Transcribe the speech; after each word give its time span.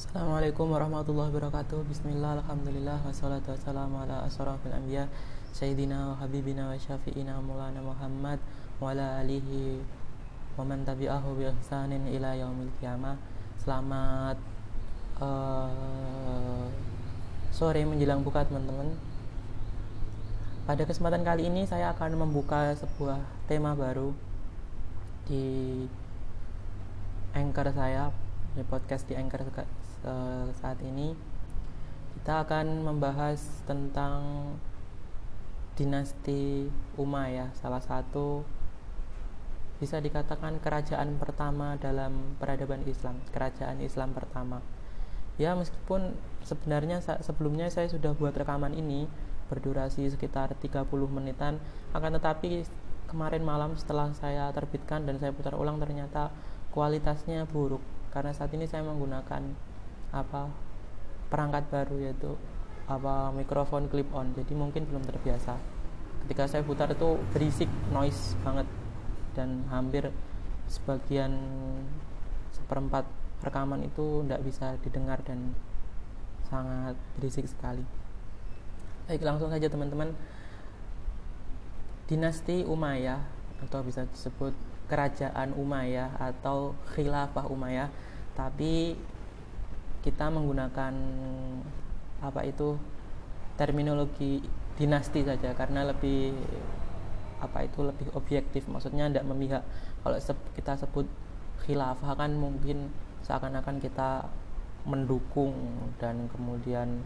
Assalamualaikum 0.00 0.72
warahmatullahi 0.72 1.28
wabarakatuh. 1.28 1.84
Bismillah, 1.84 2.40
Alhamdulillah 2.40 3.04
Wassalatu 3.04 3.52
wassalamu 3.52 4.00
ala 4.00 4.24
asrafil 4.24 4.72
anbiya 4.72 5.04
Sayyidina 5.52 5.92
wa 5.92 6.14
habibina 6.16 6.72
wa 6.72 6.76
syafi'ina 6.80 7.36
Maulana 7.44 7.84
Muhammad 7.84 8.40
Wa 8.80 8.96
ala 8.96 9.20
alihi 9.20 9.76
Wa 10.56 10.64
man 10.64 10.88
tabi'ahu 10.88 11.36
bi 11.36 11.52
ihsanin 11.52 12.08
ila 12.16 12.32
yaumil 12.32 12.72
qiyamah. 12.80 13.20
Selamat 13.60 14.40
uh, 15.20 16.64
Sore 17.52 17.84
menjelang 17.84 18.24
buka 18.24 18.48
teman-teman. 18.48 18.96
Pada 20.64 20.80
kesempatan 20.88 21.28
kali 21.28 21.52
ini 21.52 21.68
saya 21.68 21.92
akan 21.92 22.24
membuka 22.24 22.72
sebuah 22.72 23.20
tema 23.52 23.76
baru 23.76 24.16
Di 25.28 25.44
Anchor 27.36 27.68
saya 27.76 28.08
di 28.56 28.64
podcast 28.64 29.04
di 29.04 29.14
Anchor 29.14 29.44
Eh, 30.00 30.48
saat 30.56 30.80
ini 30.80 31.12
kita 32.16 32.48
akan 32.48 32.88
membahas 32.88 33.36
tentang 33.68 34.56
dinasti 35.76 36.72
Umayyah, 36.96 37.52
salah 37.52 37.84
satu 37.84 38.40
bisa 39.76 40.00
dikatakan 40.00 40.60
kerajaan 40.60 41.20
pertama 41.20 41.76
dalam 41.76 42.36
peradaban 42.40 42.80
Islam, 42.88 43.20
kerajaan 43.32 43.80
Islam 43.84 44.16
pertama. 44.16 44.64
Ya, 45.36 45.52
meskipun 45.56 46.16
sebenarnya 46.44 47.00
sebelumnya 47.20 47.68
saya 47.68 47.88
sudah 47.88 48.16
buat 48.16 48.32
rekaman 48.32 48.76
ini 48.76 49.04
berdurasi 49.52 50.08
sekitar 50.08 50.52
30 50.56 50.84
menitan, 51.12 51.60
akan 51.92 52.20
tetapi 52.20 52.64
kemarin 53.08 53.44
malam 53.44 53.76
setelah 53.76 54.12
saya 54.16 54.48
terbitkan 54.52 55.04
dan 55.04 55.20
saya 55.20 55.32
putar 55.32 55.56
ulang 55.56 55.76
ternyata 55.76 56.32
kualitasnya 56.72 57.44
buruk 57.48 57.82
karena 58.14 58.30
saat 58.30 58.54
ini 58.54 58.68
saya 58.70 58.86
menggunakan 58.86 59.69
apa 60.10 60.50
perangkat 61.30 61.66
baru 61.70 61.96
yaitu 62.02 62.34
apa 62.90 63.30
mikrofon 63.30 63.86
clip 63.86 64.10
on. 64.10 64.34
Jadi 64.34 64.52
mungkin 64.58 64.82
belum 64.86 65.06
terbiasa. 65.06 65.54
Ketika 66.26 66.50
saya 66.50 66.66
putar 66.66 66.90
itu 66.90 67.16
berisik 67.30 67.70
noise 67.94 68.34
banget. 68.42 68.66
Dan 69.30 69.62
hampir 69.70 70.10
sebagian 70.66 71.30
seperempat 72.50 73.06
rekaman 73.46 73.86
itu 73.86 74.26
tidak 74.26 74.42
bisa 74.42 74.74
didengar 74.82 75.22
dan 75.22 75.54
sangat 76.50 76.98
berisik 77.14 77.46
sekali. 77.46 77.86
Baik 79.06 79.22
langsung 79.22 79.54
saja 79.54 79.70
teman-teman. 79.70 80.10
Dinasti 82.10 82.66
Umayyah 82.66 83.22
atau 83.62 83.86
bisa 83.86 84.02
disebut 84.10 84.50
kerajaan 84.90 85.54
Umayyah 85.54 86.18
atau 86.18 86.74
khilafah 86.90 87.46
Umayyah 87.46 87.86
tapi 88.34 88.98
kita 90.00 90.32
menggunakan 90.32 90.94
apa 92.20 92.40
itu 92.44 92.76
terminologi 93.56 94.40
dinasti 94.76 95.20
saja 95.20 95.52
karena 95.52 95.84
lebih 95.88 96.32
apa 97.40 97.64
itu 97.64 97.80
lebih 97.84 98.08
objektif. 98.16 98.68
Maksudnya 98.68 99.08
tidak 99.08 99.28
memihak. 99.28 99.64
Kalau 100.04 100.16
kita 100.56 100.72
sebut 100.80 101.08
khilafah 101.64 102.16
kan 102.16 102.32
mungkin 102.36 102.88
seakan-akan 103.24 103.80
kita 103.80 104.28
mendukung 104.88 105.52
dan 106.00 106.24
kemudian 106.32 107.04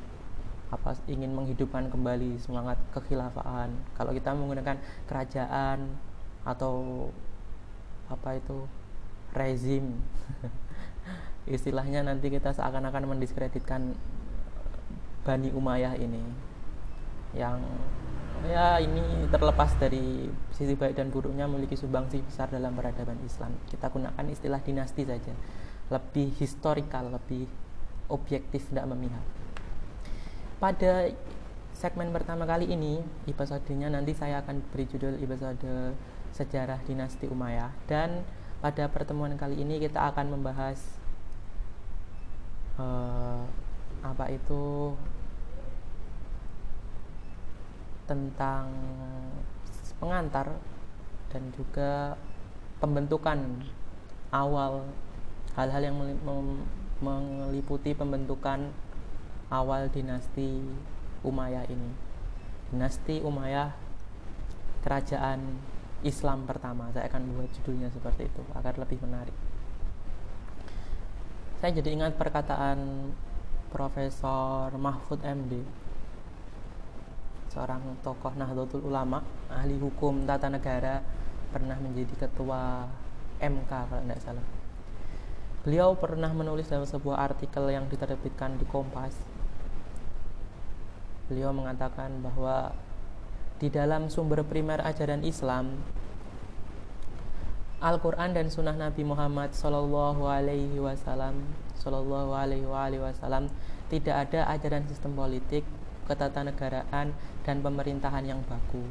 apa 0.70 0.94
ingin 1.10 1.34
menghidupkan 1.34 1.90
kembali 1.90 2.38
semangat 2.38 2.78
kekhilafaan. 2.94 3.74
Kalau 3.98 4.10
kita 4.14 4.34
menggunakan 4.34 4.78
kerajaan 5.06 5.98
atau 6.46 7.06
apa 8.10 8.36
itu 8.36 8.68
rezim 9.32 9.96
istilahnya 11.44 12.00
nanti 12.04 12.32
kita 12.32 12.56
seakan-akan 12.56 13.16
mendiskreditkan 13.16 13.92
Bani 15.24 15.48
Umayyah 15.52 15.96
ini 16.00 16.20
yang 17.34 17.60
ya 18.44 18.76
ini 18.76 19.24
terlepas 19.32 19.72
dari 19.80 20.28
sisi 20.52 20.76
baik 20.76 21.00
dan 21.00 21.08
buruknya 21.08 21.48
memiliki 21.48 21.74
sumbangsi 21.74 22.20
besar 22.20 22.52
dalam 22.52 22.76
peradaban 22.76 23.16
Islam. 23.24 23.56
Kita 23.68 23.88
gunakan 23.88 24.24
istilah 24.28 24.60
dinasti 24.60 25.08
saja 25.08 25.32
lebih 25.92 26.32
historikal 26.40 27.12
lebih 27.12 27.48
objektif 28.08 28.68
tidak 28.72 28.88
memihak. 28.88 29.24
Pada 30.60 31.12
segmen 31.76 32.08
pertama 32.12 32.48
kali 32.48 32.72
ini 32.72 33.00
episodenya 33.28 33.92
nanti 33.92 34.16
saya 34.16 34.40
akan 34.40 34.64
beri 34.72 34.88
judul 34.88 35.20
episode 35.20 35.92
sejarah 36.32 36.80
dinasti 36.84 37.28
Umayyah. 37.28 37.72
Dan 37.88 38.24
pada 38.64 38.88
pertemuan 38.88 39.36
kali 39.36 39.60
ini 39.60 39.76
kita 39.80 40.08
akan 40.12 40.40
membahas 40.40 41.03
uh, 42.78 43.42
apa 44.04 44.24
itu 44.30 44.92
tentang 48.04 48.68
pengantar 49.96 50.52
dan 51.32 51.42
juga 51.56 52.18
pembentukan 52.82 53.64
awal 54.28 54.84
hal-hal 55.56 55.82
yang 55.82 55.96
meliputi 57.00 57.96
pembentukan 57.96 58.68
awal 59.48 59.88
dinasti 59.88 60.60
Umayyah 61.24 61.64
ini. 61.72 61.90
Dinasti 62.68 63.24
Umayyah 63.24 63.72
kerajaan 64.84 65.56
Islam 66.04 66.44
pertama. 66.44 66.92
Saya 66.92 67.08
akan 67.08 67.32
buat 67.32 67.48
judulnya 67.56 67.88
seperti 67.88 68.28
itu 68.28 68.42
agar 68.52 68.76
lebih 68.76 69.00
menarik 69.00 69.32
saya 71.64 71.80
jadi 71.80 71.96
ingat 71.96 72.20
perkataan 72.20 73.08
Profesor 73.72 74.68
Mahfud 74.76 75.24
MD 75.24 75.64
seorang 77.48 77.80
tokoh 78.04 78.36
Nahdlatul 78.36 78.84
Ulama 78.84 79.24
ahli 79.48 79.80
hukum 79.80 80.28
tata 80.28 80.52
negara 80.52 81.00
pernah 81.56 81.80
menjadi 81.80 82.28
ketua 82.28 82.84
MK 83.40 83.72
kalau 83.72 83.96
tidak 84.04 84.20
salah. 84.20 84.44
Beliau 85.64 85.96
pernah 85.96 86.28
menulis 86.36 86.68
dalam 86.68 86.84
sebuah 86.84 87.32
artikel 87.32 87.64
yang 87.72 87.88
diterbitkan 87.88 88.60
di 88.60 88.68
Kompas. 88.68 89.16
Beliau 91.32 91.48
mengatakan 91.56 92.20
bahwa 92.20 92.76
di 93.56 93.72
dalam 93.72 94.12
sumber 94.12 94.44
primer 94.44 94.84
ajaran 94.84 95.24
Islam 95.24 95.80
Al-Quran 97.82 98.30
dan 98.34 98.46
Sunnah 98.46 98.78
Nabi 98.78 99.02
Muhammad 99.02 99.50
Sallallahu 99.50 100.22
Alaihi 100.30 100.78
Wasallam 100.78 101.42
Sallallahu 101.74 102.30
Alaihi 102.30 103.02
Wasallam 103.02 103.50
tidak 103.90 104.30
ada 104.30 104.46
ajaran 104.54 104.86
sistem 104.86 105.18
politik, 105.18 105.66
ketatanegaraan 106.06 107.12
dan 107.42 107.56
pemerintahan 107.60 108.24
yang 108.24 108.40
baku. 108.46 108.82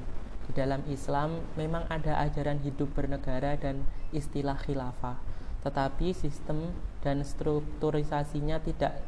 Di 0.44 0.52
dalam 0.52 0.84
Islam 0.92 1.40
memang 1.56 1.88
ada 1.88 2.20
ajaran 2.20 2.60
hidup 2.60 2.92
bernegara 2.92 3.56
dan 3.56 3.88
istilah 4.12 4.60
khilafah, 4.60 5.16
tetapi 5.64 6.12
sistem 6.12 6.76
dan 7.00 7.24
strukturisasinya 7.24 8.60
tidak 8.60 9.00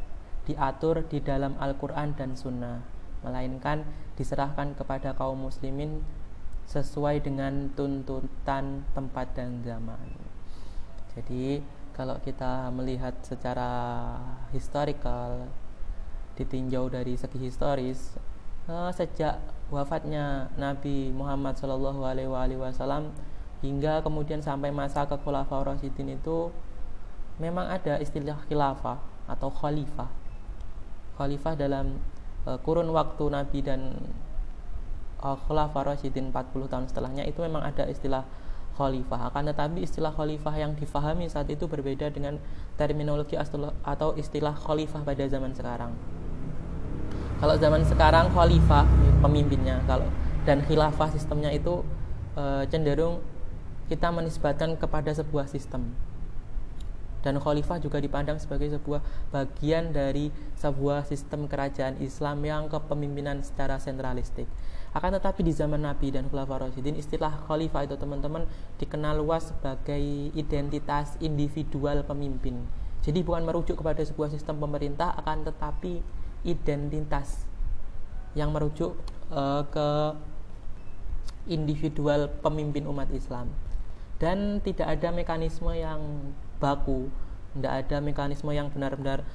diatur 0.47 1.03
di 1.03 1.19
dalam 1.19 1.59
Al-Quran 1.59 2.15
dan 2.15 2.39
Sunnah, 2.39 2.79
melainkan 3.21 3.83
diserahkan 4.15 4.73
kepada 4.79 5.11
kaum 5.11 5.45
muslimin 5.45 6.01
sesuai 6.65 7.21
dengan 7.21 7.69
tuntutan 7.77 8.83
tempat 8.97 9.37
dan 9.37 9.61
zaman. 9.61 10.09
Jadi 11.13 11.61
kalau 11.95 12.19
kita 12.19 12.67
melihat 12.75 13.15
secara 13.23 13.71
historical 14.51 15.47
ditinjau 16.35 16.91
dari 16.91 17.15
segi 17.15 17.39
historis 17.39 18.19
uh, 18.67 18.91
sejak 18.91 19.39
wafatnya 19.71 20.51
Nabi 20.59 21.15
Muhammad 21.15 21.55
Wasallam 21.55 23.15
hingga 23.63 24.03
kemudian 24.03 24.43
sampai 24.43 24.69
masa 24.75 25.07
kekhulafaur 25.07 25.71
Rasyidin 25.71 26.19
itu 26.19 26.51
memang 27.39 27.71
ada 27.71 27.97
istilah 28.03 28.37
khilafah 28.51 28.99
atau 29.25 29.49
khalifah 29.49 30.11
khalifah 31.15 31.55
dalam 31.55 31.97
uh, 32.43 32.59
kurun 32.61 32.91
waktu 32.91 33.23
Nabi 33.31 33.59
dan 33.63 33.95
uh, 35.25 35.37
Khulafa 35.49 35.81
Rasyidin 35.81 36.29
40 36.29 36.69
tahun 36.69 36.85
setelahnya 36.85 37.25
itu 37.25 37.41
memang 37.41 37.65
ada 37.65 37.89
istilah 37.89 38.21
khalifah. 38.77 39.33
Akan 39.33 39.49
tetapi 39.49 39.81
istilah 39.81 40.13
khalifah 40.13 40.53
yang 40.53 40.77
difahami 40.77 41.25
saat 41.25 41.49
itu 41.49 41.65
berbeda 41.65 42.13
dengan 42.13 42.37
terminologi 42.77 43.33
atau 43.39 44.09
istilah 44.13 44.53
khalifah 44.53 45.01
pada 45.01 45.25
zaman 45.25 45.55
sekarang. 45.57 45.95
Kalau 47.39 47.55
zaman 47.57 47.81
sekarang 47.83 48.31
khalifah 48.31 48.87
pemimpinnya 49.19 49.83
kalau 49.89 50.07
dan 50.47 50.63
khilafah 50.63 51.11
sistemnya 51.11 51.51
itu 51.51 51.83
e, 52.37 52.63
cenderung 52.71 53.19
kita 53.91 54.11
menisbatkan 54.11 54.79
kepada 54.79 55.11
sebuah 55.11 55.49
sistem. 55.49 55.91
Dan 57.25 57.41
khalifah 57.41 57.81
juga 57.81 57.97
dipandang 57.97 58.37
sebagai 58.37 58.69
sebuah 58.69 59.01
bagian 59.33 59.89
dari 59.89 60.29
sebuah 60.61 61.09
sistem 61.09 61.49
kerajaan 61.49 61.97
Islam 61.97 62.45
yang 62.45 62.69
kepemimpinan 62.69 63.41
secara 63.41 63.81
sentralistik. 63.81 64.45
Akan 64.95 65.11
tetapi 65.11 65.43
di 65.43 65.51
zaman 65.51 65.83
Nabi 65.83 66.07
dan 66.07 66.31
Khulafaur 66.31 66.63
Rasyidin 66.63 66.95
istilah 66.95 67.43
khalifah 67.51 67.83
itu 67.83 67.99
teman-teman 67.99 68.47
dikenal 68.79 69.19
luas 69.19 69.51
sebagai 69.51 70.31
identitas 70.31 71.19
individual 71.19 72.07
pemimpin. 72.07 72.63
Jadi 73.03 73.19
bukan 73.19 73.43
merujuk 73.43 73.75
kepada 73.83 73.99
sebuah 74.07 74.31
sistem 74.31 74.55
pemerintah 74.55 75.11
akan 75.19 75.51
tetapi 75.51 75.99
identitas 76.47 77.43
yang 78.39 78.55
merujuk 78.55 78.95
uh, 79.35 79.67
ke 79.67 79.87
individual 81.51 82.31
pemimpin 82.39 82.87
umat 82.87 83.11
Islam 83.11 83.51
dan 84.17 84.63
tidak 84.63 84.95
ada 84.95 85.11
mekanisme 85.11 85.75
yang 85.75 86.31
baku, 86.63 87.11
tidak 87.59 87.83
ada 87.83 87.97
mekanisme 87.99 88.49
yang 88.55 88.71
benar-benar 88.71 89.27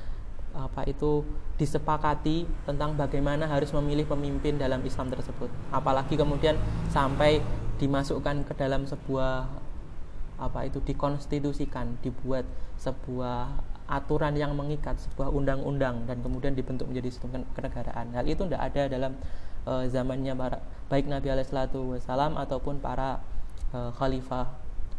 apa 0.54 0.82
itu 0.90 1.22
disepakati 1.56 2.48
tentang 2.66 2.98
bagaimana 2.98 3.46
harus 3.46 3.70
memilih 3.76 4.08
pemimpin 4.08 4.58
dalam 4.58 4.82
Islam 4.82 5.12
tersebut. 5.12 5.48
Apalagi 5.70 6.18
kemudian 6.18 6.58
sampai 6.90 7.38
dimasukkan 7.78 8.44
ke 8.44 8.52
dalam 8.58 8.84
sebuah 8.84 9.46
apa 10.40 10.60
itu 10.64 10.80
dikonstitusikan, 10.80 12.00
dibuat 12.00 12.48
sebuah 12.80 13.60
aturan 13.90 14.38
yang 14.38 14.54
mengikat, 14.56 14.96
sebuah 15.02 15.28
undang-undang 15.34 16.06
dan 16.06 16.22
kemudian 16.22 16.56
dibentuk 16.56 16.88
menjadi 16.88 17.10
sistem 17.12 17.44
kenegaraan. 17.52 18.14
Hal 18.14 18.24
itu 18.24 18.46
tidak 18.46 18.62
ada 18.72 18.82
dalam 18.88 19.12
uh, 19.66 19.84
zamannya 19.90 20.32
para 20.32 20.62
baik 20.88 21.10
Nabi 21.10 21.28
Alaihissalam 21.28 22.38
ataupun 22.38 22.78
para 22.78 23.20
uh, 23.74 23.90
khalifah 23.98 24.48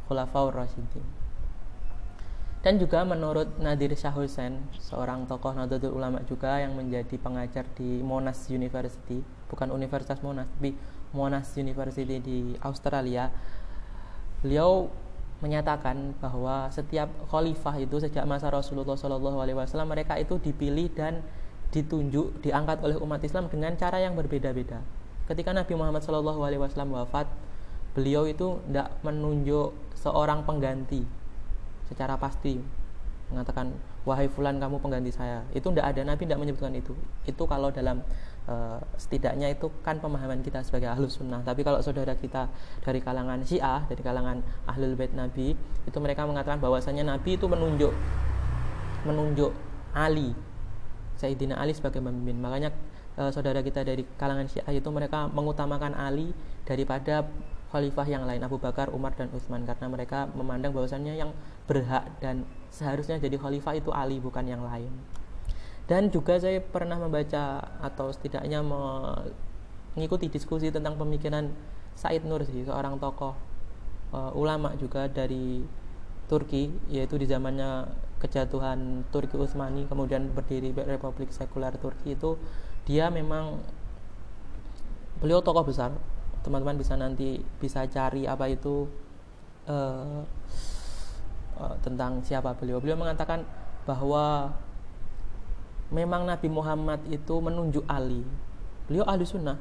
khulafaur 0.06 0.54
rasyidin. 0.54 1.21
Dan 2.62 2.78
juga 2.78 3.02
menurut 3.02 3.58
Nadir 3.58 3.90
Shah 3.98 4.14
Hussein, 4.14 4.62
seorang 4.78 5.26
tokoh 5.26 5.50
Nahdlatul 5.58 5.98
Ulama 5.98 6.22
juga 6.30 6.62
yang 6.62 6.78
menjadi 6.78 7.18
pengajar 7.18 7.66
di 7.74 8.06
Monash 8.06 8.54
University, 8.54 9.26
bukan 9.50 9.74
Universitas 9.74 10.22
Monash, 10.22 10.46
tapi 10.62 10.78
Monash 11.10 11.58
University 11.58 12.22
di 12.22 12.54
Australia. 12.62 13.34
Beliau 14.46 14.94
menyatakan 15.42 16.14
bahwa 16.22 16.70
setiap 16.70 17.10
khalifah 17.34 17.82
itu 17.82 17.98
sejak 17.98 18.30
masa 18.30 18.54
Rasulullah 18.54 18.94
Shallallahu 18.94 19.42
Alaihi 19.42 19.58
Wasallam 19.58 19.90
mereka 19.90 20.22
itu 20.22 20.38
dipilih 20.38 20.94
dan 20.94 21.26
ditunjuk, 21.74 22.46
diangkat 22.46 22.78
oleh 22.86 22.94
umat 23.02 23.26
Islam 23.26 23.50
dengan 23.50 23.74
cara 23.74 23.98
yang 23.98 24.14
berbeda-beda. 24.14 24.86
Ketika 25.26 25.50
Nabi 25.50 25.74
Muhammad 25.74 26.06
Shallallahu 26.06 26.46
Alaihi 26.46 26.62
Wasallam 26.62 26.94
wafat, 26.94 27.26
beliau 27.98 28.30
itu 28.30 28.62
tidak 28.70 28.94
menunjuk 29.02 29.74
seorang 29.98 30.46
pengganti 30.46 31.21
secara 31.92 32.16
pasti 32.16 32.56
mengatakan 33.28 33.76
wahai 34.08 34.28
fulan 34.32 34.60
kamu 34.60 34.80
pengganti 34.80 35.12
saya. 35.12 35.44
Itu 35.52 35.72
tidak 35.72 35.92
ada. 35.96 36.02
Nabi 36.08 36.24
tidak 36.24 36.40
menyebutkan 36.40 36.72
itu. 36.76 36.96
Itu 37.28 37.44
kalau 37.48 37.72
dalam 37.72 38.04
uh, 38.48 38.80
setidaknya 39.00 39.52
itu 39.52 39.72
kan 39.84 40.00
pemahaman 40.00 40.44
kita 40.44 40.64
sebagai 40.64 40.92
ahlus 40.92 41.20
sunnah. 41.20 41.44
Tapi 41.44 41.64
kalau 41.64 41.80
saudara 41.80 42.16
kita 42.16 42.52
dari 42.84 43.00
kalangan 43.04 43.44
syiah 43.44 43.84
dari 43.88 44.02
kalangan 44.04 44.44
ahlul 44.68 44.96
bait 44.96 45.12
nabi 45.16 45.56
itu 45.88 45.98
mereka 46.00 46.28
mengatakan 46.28 46.60
bahwasanya 46.60 47.08
nabi 47.08 47.40
itu 47.40 47.46
menunjuk 47.48 47.92
menunjuk 49.08 49.52
Ali 49.92 50.36
Sayyidina 51.18 51.58
Ali 51.58 51.72
sebagai 51.76 52.02
pemimpin. 52.02 52.38
Makanya 52.42 52.70
uh, 53.18 53.32
saudara 53.32 53.64
kita 53.64 53.86
dari 53.86 54.04
kalangan 54.18 54.48
syiah 54.50 54.72
itu 54.74 54.90
mereka 54.90 55.32
mengutamakan 55.32 55.94
Ali 55.96 56.34
daripada 56.66 57.26
khalifah 57.72 58.04
yang 58.04 58.28
lain 58.28 58.44
Abu 58.44 58.60
Bakar, 58.60 58.92
Umar 58.92 59.16
dan 59.16 59.32
Utsman 59.32 59.64
karena 59.64 59.88
mereka 59.88 60.28
memandang 60.36 60.76
bahwasannya 60.76 61.16
yang 61.16 61.32
berhak 61.66 62.04
dan 62.20 62.44
seharusnya 62.68 63.16
jadi 63.18 63.40
khalifah 63.40 63.80
itu 63.80 63.90
Ali 63.96 64.20
bukan 64.20 64.44
yang 64.44 64.62
lain. 64.68 64.92
Dan 65.88 66.12
juga 66.12 66.40
saya 66.40 66.60
pernah 66.60 67.00
membaca 67.00 67.64
atau 67.80 68.12
setidaknya 68.12 68.60
mengikuti 69.96 70.28
diskusi 70.28 70.72
tentang 70.72 71.00
pemikiran 71.00 71.52
Said 71.96 72.24
Nursi, 72.28 72.64
seorang 72.64 73.00
tokoh 73.00 73.36
uh, 74.16 74.32
ulama 74.36 74.76
juga 74.76 75.08
dari 75.08 75.64
Turki, 76.32 76.72
yaitu 76.88 77.20
di 77.20 77.28
zamannya 77.28 77.92
kejatuhan 78.22 79.04
Turki 79.10 79.36
Utsmani 79.36 79.90
kemudian 79.90 80.30
berdiri 80.30 80.70
Republik 80.72 81.34
Sekuler 81.34 81.74
Turki 81.82 82.14
itu 82.14 82.38
dia 82.86 83.10
memang 83.10 83.58
beliau 85.18 85.42
tokoh 85.42 85.66
besar 85.66 85.90
teman-teman 86.42 86.78
bisa 86.78 86.98
nanti 86.98 87.42
bisa 87.62 87.86
cari 87.86 88.26
apa 88.26 88.50
itu 88.50 88.90
uh, 89.70 90.22
uh, 91.58 91.76
tentang 91.86 92.22
siapa 92.26 92.54
beliau. 92.58 92.82
Beliau 92.82 92.98
mengatakan 92.98 93.46
bahwa 93.86 94.54
memang 95.94 96.26
Nabi 96.26 96.48
Muhammad 96.48 97.04
itu 97.12 97.36
menunjuk 97.38 97.86
Ali. 97.86 98.26
Beliau 98.88 99.06
ahli 99.06 99.28
sunnah. 99.28 99.60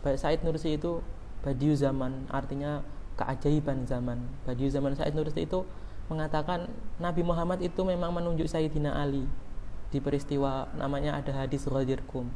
Baik 0.00 0.16
Said 0.16 0.40
Nursi 0.40 0.80
itu 0.80 1.04
badiu 1.44 1.76
zaman, 1.76 2.24
artinya 2.32 2.80
keajaiban 3.20 3.84
zaman. 3.84 4.24
Badiu 4.48 4.72
zaman 4.72 4.96
Said 4.96 5.12
Nursi 5.12 5.44
itu 5.44 5.62
mengatakan 6.08 6.66
Nabi 6.98 7.22
Muhammad 7.22 7.62
itu 7.62 7.84
memang 7.86 8.10
menunjuk 8.10 8.48
Sayyidina 8.50 8.96
Ali 8.96 9.28
di 9.92 9.98
peristiwa 10.02 10.66
namanya 10.74 11.20
ada 11.20 11.44
hadis 11.44 11.68
Ghadirkum. 11.68 12.26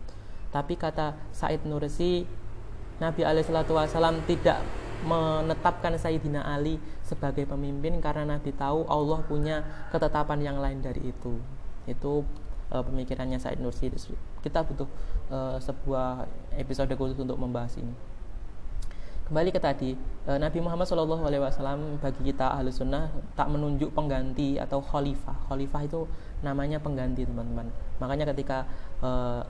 Tapi 0.52 0.78
kata 0.78 1.18
Said 1.34 1.66
Nursi 1.66 2.28
Nabi 3.02 3.26
Alaihissalam 3.26 4.22
tidak 4.26 4.62
menetapkan 5.04 5.92
Sayyidina 5.94 6.42
Ali 6.42 6.80
sebagai 7.04 7.44
pemimpin 7.44 8.00
karena 8.00 8.24
Nabi 8.24 8.50
tahu 8.56 8.88
Allah 8.88 9.20
punya 9.28 9.62
ketetapan 9.92 10.40
yang 10.40 10.56
lain 10.58 10.80
dari 10.80 11.12
itu. 11.12 11.36
Itu 11.84 12.24
uh, 12.72 12.82
pemikirannya 12.82 13.36
Said 13.36 13.60
Nursi. 13.60 13.92
Kita 14.40 14.64
butuh 14.64 14.88
uh, 15.28 15.60
sebuah 15.60 16.24
episode 16.56 16.90
khusus 16.96 17.20
untuk 17.20 17.36
membahas 17.36 17.76
ini. 17.76 17.92
Kembali 19.24 19.56
ke 19.56 19.60
tadi, 19.60 19.96
uh, 20.28 20.36
Nabi 20.36 20.60
Muhammad 20.60 20.84
SAW 20.84 21.96
bagi 21.96 22.22
kita 22.28 22.60
ahli 22.60 22.68
sunnah 22.68 23.08
tak 23.32 23.48
menunjuk 23.48 23.92
pengganti 23.96 24.60
atau 24.60 24.84
khalifah. 24.84 25.48
Khalifah 25.48 25.80
itu 25.84 26.04
namanya 26.44 26.76
pengganti 26.76 27.24
teman-teman. 27.24 27.72
Makanya 28.00 28.28
ketika 28.32 28.68
uh, 29.00 29.40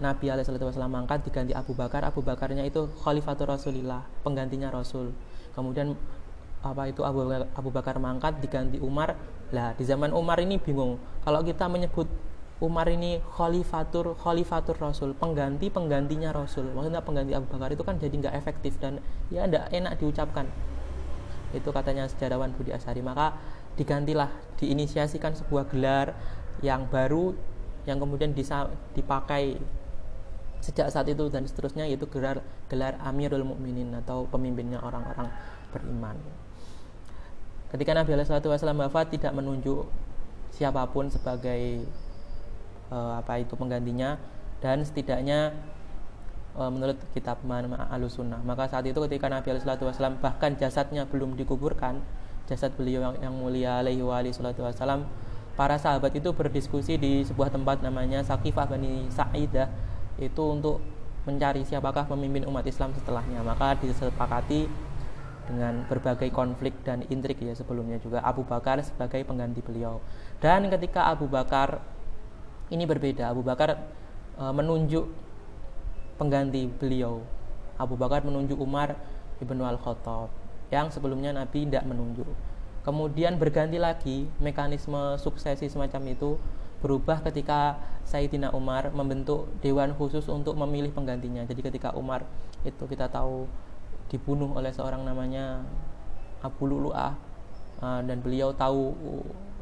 Nabi 0.00 0.32
Alaihissalam 0.32 0.88
mengangkat 0.88 1.28
diganti 1.28 1.52
Abu 1.52 1.76
Bakar. 1.76 2.02
Abu 2.08 2.24
Bakarnya 2.24 2.64
itu 2.64 2.88
Khalifatul 3.04 3.52
Rasulillah 3.52 4.02
penggantinya 4.24 4.72
Rasul. 4.72 5.12
Kemudian 5.52 5.92
apa 6.64 6.88
itu 6.88 7.04
Abu 7.04 7.24
Bakar, 7.24 7.48
Abu 7.52 7.70
Bakar 7.70 7.94
mengangkat 8.00 8.40
diganti 8.40 8.80
Umar. 8.80 9.14
Lah 9.52 9.76
di 9.76 9.84
zaman 9.84 10.16
Umar 10.16 10.40
ini 10.40 10.56
bingung. 10.56 10.96
Kalau 11.20 11.44
kita 11.44 11.68
menyebut 11.68 12.08
Umar 12.60 12.88
ini 12.92 13.24
khalifatur 13.24 14.12
khalifatur 14.20 14.76
Rasul 14.76 15.12
pengganti 15.16 15.68
penggantinya 15.68 16.32
Rasul. 16.32 16.68
Maksudnya 16.72 17.04
pengganti 17.04 17.32
Abu 17.36 17.48
Bakar 17.52 17.72
itu 17.72 17.84
kan 17.84 18.00
jadi 18.00 18.12
nggak 18.12 18.34
efektif 18.40 18.80
dan 18.80 19.04
ya 19.28 19.44
tidak 19.44 19.68
enak 19.68 19.92
diucapkan. 20.00 20.48
Itu 21.52 21.72
katanya 21.76 22.08
sejarawan 22.08 22.56
Budi 22.56 22.72
Asari 22.72 23.04
maka 23.04 23.36
digantilah 23.76 24.28
diinisiasikan 24.60 25.36
sebuah 25.36 25.68
gelar 25.72 26.12
yang 26.60 26.84
baru 26.88 27.32
yang 27.88 27.96
kemudian 27.96 28.36
dipakai 28.92 29.56
sejak 30.60 30.92
saat 30.92 31.08
itu 31.08 31.28
dan 31.32 31.48
seterusnya 31.48 31.88
yaitu 31.88 32.04
gelar 32.08 32.44
gelar 32.68 32.96
Amirul 33.00 33.44
Mukminin 33.44 33.96
atau 34.04 34.28
pemimpinnya 34.28 34.80
orang-orang 34.80 35.28
beriman. 35.72 36.16
Ketika 37.70 37.94
Nabi 37.94 38.12
Wasallam 38.18 38.82
wafat 38.82 39.14
tidak 39.14 39.32
menunjuk 39.32 39.86
siapa 40.50 40.84
pun 40.90 41.08
sebagai 41.08 41.86
uh, 42.90 43.22
apa 43.22 43.40
itu 43.40 43.54
penggantinya 43.54 44.18
dan 44.58 44.82
setidaknya 44.82 45.54
uh, 46.58 46.68
menurut 46.68 46.98
kitab 47.14 47.40
Manama 47.46 47.86
Alusunnah 47.88 48.42
maka 48.42 48.66
saat 48.66 48.84
itu 48.90 48.98
ketika 49.06 49.30
Nabi 49.30 49.54
Wasallam 49.54 50.18
bahkan 50.18 50.58
jasadnya 50.58 51.06
belum 51.06 51.38
dikuburkan 51.38 52.02
jasad 52.50 52.74
beliau 52.74 53.06
yang, 53.06 53.30
yang 53.30 53.34
mulia 53.38 53.78
alaihi 53.78 54.02
wasallam 54.02 55.06
para 55.54 55.78
sahabat 55.78 56.10
itu 56.18 56.34
berdiskusi 56.34 56.98
di 56.98 57.22
sebuah 57.22 57.54
tempat 57.54 57.78
namanya 57.78 58.26
Sakifah 58.26 58.66
Bani 58.66 59.06
Sa'idah 59.14 59.70
itu 60.20 60.42
untuk 60.46 60.78
mencari 61.24 61.64
siapakah 61.64 62.08
pemimpin 62.08 62.44
umat 62.48 62.64
Islam 62.68 62.92
setelahnya. 62.96 63.40
Maka 63.44 63.76
disepakati 63.80 64.68
dengan 65.50 65.82
berbagai 65.90 66.30
konflik 66.30 66.76
dan 66.86 67.02
intrik 67.10 67.42
ya 67.42 67.56
sebelumnya 67.58 67.98
juga 67.98 68.22
Abu 68.22 68.46
Bakar 68.46 68.78
sebagai 68.86 69.24
pengganti 69.26 69.58
beliau. 69.64 69.98
Dan 70.38 70.70
ketika 70.70 71.10
Abu 71.10 71.26
Bakar 71.26 71.82
ini 72.70 72.86
berbeda. 72.86 73.28
Abu 73.28 73.42
Bakar 73.42 73.76
e, 74.38 74.44
menunjuk 74.54 75.10
pengganti 76.16 76.70
beliau. 76.70 77.20
Abu 77.76 77.98
Bakar 77.98 78.22
menunjuk 78.22 78.56
Umar 78.56 78.94
ibnu 79.42 79.66
al 79.66 79.76
Khattab 79.76 80.30
yang 80.70 80.86
sebelumnya 80.88 81.34
Nabi 81.34 81.66
tidak 81.66 81.84
menunjuk. 81.84 82.30
Kemudian 82.86 83.36
berganti 83.36 83.76
lagi 83.76 84.24
mekanisme 84.40 85.18
suksesi 85.20 85.68
semacam 85.68 86.14
itu 86.14 86.40
berubah 86.80 87.20
ketika 87.24 87.76
Sayyidina 88.08 88.50
Umar 88.56 88.90
membentuk 88.90 89.46
dewan 89.60 89.94
khusus 89.94 90.26
untuk 90.26 90.56
memilih 90.56 90.90
penggantinya. 90.90 91.46
Jadi 91.46 91.60
ketika 91.60 91.94
Umar 91.94 92.26
itu 92.66 92.84
kita 92.88 93.06
tahu 93.06 93.46
dibunuh 94.10 94.50
oleh 94.58 94.74
seorang 94.74 95.06
namanya 95.06 95.62
Abu 96.42 96.66
Lu'lu'ah 96.66 97.14
uh, 97.84 98.00
dan 98.02 98.18
beliau 98.24 98.50
tahu 98.56 98.96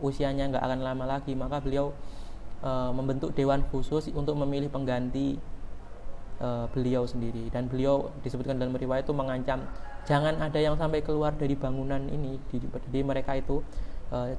usianya 0.00 0.48
nggak 0.48 0.64
akan 0.64 0.80
lama 0.80 1.04
lagi, 1.04 1.34
maka 1.34 1.58
beliau 1.58 1.92
uh, 2.62 2.94
membentuk 2.94 3.34
dewan 3.34 3.66
khusus 3.68 4.08
untuk 4.14 4.38
memilih 4.38 4.70
pengganti 4.70 5.36
uh, 6.42 6.66
beliau 6.70 7.04
sendiri 7.04 7.50
dan 7.50 7.66
beliau 7.66 8.10
disebutkan 8.22 8.58
dalam 8.58 8.74
riwayat 8.74 9.04
itu 9.06 9.14
mengancam 9.14 9.66
jangan 10.08 10.40
ada 10.40 10.56
yang 10.56 10.78
sampai 10.78 11.04
keluar 11.04 11.34
dari 11.36 11.52
bangunan 11.58 12.00
ini 12.08 12.40
jadi 12.48 13.04
mereka 13.04 13.36
itu 13.36 13.60
eh, 14.08 14.32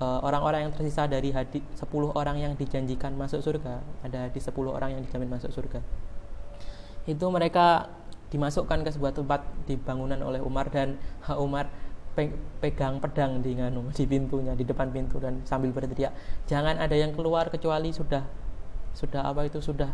orang-orang 0.00 0.68
yang 0.68 0.72
tersisa 0.74 1.06
dari 1.06 1.30
hadis 1.30 1.62
10 1.78 1.88
orang 2.12 2.36
yang 2.40 2.52
dijanjikan 2.58 3.14
masuk 3.14 3.40
surga 3.40 3.80
ada 4.02 4.28
di 4.28 4.40
10 4.40 4.52
orang 4.68 4.96
yang 4.98 5.00
dijamin 5.04 5.30
masuk 5.30 5.52
surga. 5.54 5.80
Itu 7.06 7.28
mereka 7.30 7.88
dimasukkan 8.32 8.80
ke 8.82 8.90
sebuah 8.96 9.12
tempat 9.12 9.44
di 9.68 9.76
bangunan 9.76 10.18
oleh 10.24 10.40
Umar 10.40 10.72
dan 10.72 10.96
Umar 11.44 11.68
pegang 12.60 13.00
pedang 13.00 13.40
di 13.40 13.56
nganu 13.56 13.88
di 13.96 14.04
pintunya 14.04 14.52
di 14.52 14.68
depan 14.68 14.92
pintu 14.92 15.16
dan 15.16 15.40
sambil 15.48 15.72
berteriak 15.72 16.12
jangan 16.44 16.76
ada 16.76 16.92
yang 16.92 17.16
keluar 17.16 17.48
kecuali 17.48 17.88
sudah 17.88 18.20
sudah 18.92 19.24
apa 19.24 19.48
itu 19.48 19.64
sudah 19.64 19.88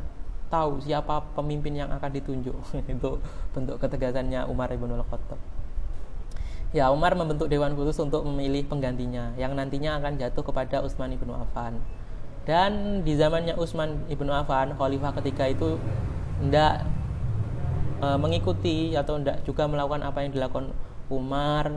tahu 0.49 0.81
siapa 0.83 1.37
pemimpin 1.37 1.77
yang 1.77 1.93
akan 1.93 2.11
ditunjuk. 2.11 2.57
Itu 2.89 3.21
bentuk 3.53 3.77
ketegasannya 3.79 4.49
Umar 4.49 4.73
ibn 4.73 4.91
Khattab 4.97 5.37
ya 6.77 6.93
Umar 6.93 7.17
membentuk 7.17 7.49
dewan 7.49 7.73
khusus 7.73 7.97
untuk 8.01 8.25
memilih 8.29 8.69
penggantinya 8.69 9.33
yang 9.41 9.57
nantinya 9.57 9.97
akan 10.01 10.21
jatuh 10.21 10.45
kepada 10.45 10.85
Utsman 10.85 11.17
ibn 11.17 11.33
Affan 11.33 11.81
dan 12.45 13.05
di 13.05 13.17
zamannya 13.17 13.57
Utsman 13.57 14.05
ibn 14.13 14.29
Affan 14.29 14.77
khalifah 14.77 15.17
ketiga 15.21 15.49
itu 15.49 15.81
tidak 16.45 16.85
e, 18.01 18.09
mengikuti 18.21 18.93
atau 18.93 19.17
tidak 19.21 19.45
juga 19.49 19.65
melakukan 19.65 20.05
apa 20.05 20.19
yang 20.25 20.33
dilakukan 20.33 20.73
Umar 21.09 21.73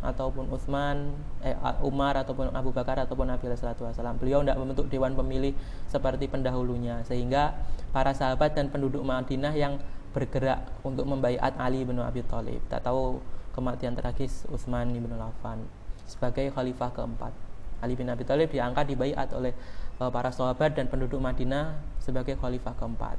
ataupun 0.00 0.48
Utsman, 0.48 1.12
eh, 1.44 1.52
Umar 1.84 2.16
ataupun 2.16 2.48
Abu 2.56 2.72
Bakar 2.72 2.96
ataupun 3.04 3.28
Nabi 3.28 3.52
Wasallam. 3.52 4.16
Beliau 4.16 4.40
tidak 4.40 4.56
membentuk 4.56 4.88
dewan 4.88 5.12
pemilih 5.12 5.52
seperti 5.92 6.24
pendahulunya 6.24 7.04
sehingga 7.04 7.52
para 7.92 8.16
sahabat 8.16 8.56
dan 8.56 8.72
penduduk 8.72 9.04
Madinah 9.04 9.52
yang 9.52 9.76
bergerak 10.16 10.64
untuk 10.82 11.04
membaiat 11.04 11.54
Ali 11.60 11.84
bin 11.84 12.00
Abi 12.00 12.24
Thalib. 12.24 12.64
Tak 12.72 12.88
tahu 12.88 13.20
kematian 13.54 13.94
tragis 13.98 14.46
Utsman 14.50 14.90
bin 14.94 15.10
Affan 15.18 15.62
sebagai 16.06 16.50
khalifah 16.50 16.90
keempat. 16.94 17.32
Ali 17.80 17.96
bin 17.96 18.12
Abi 18.12 18.28
Thalib 18.28 18.52
diangkat 18.52 18.92
dibaiat 18.92 19.32
oleh 19.32 19.56
eh, 20.00 20.10
para 20.12 20.28
sahabat 20.28 20.76
dan 20.76 20.90
penduduk 20.90 21.22
Madinah 21.22 21.80
sebagai 22.02 22.36
khalifah 22.36 22.76
keempat. 22.76 23.16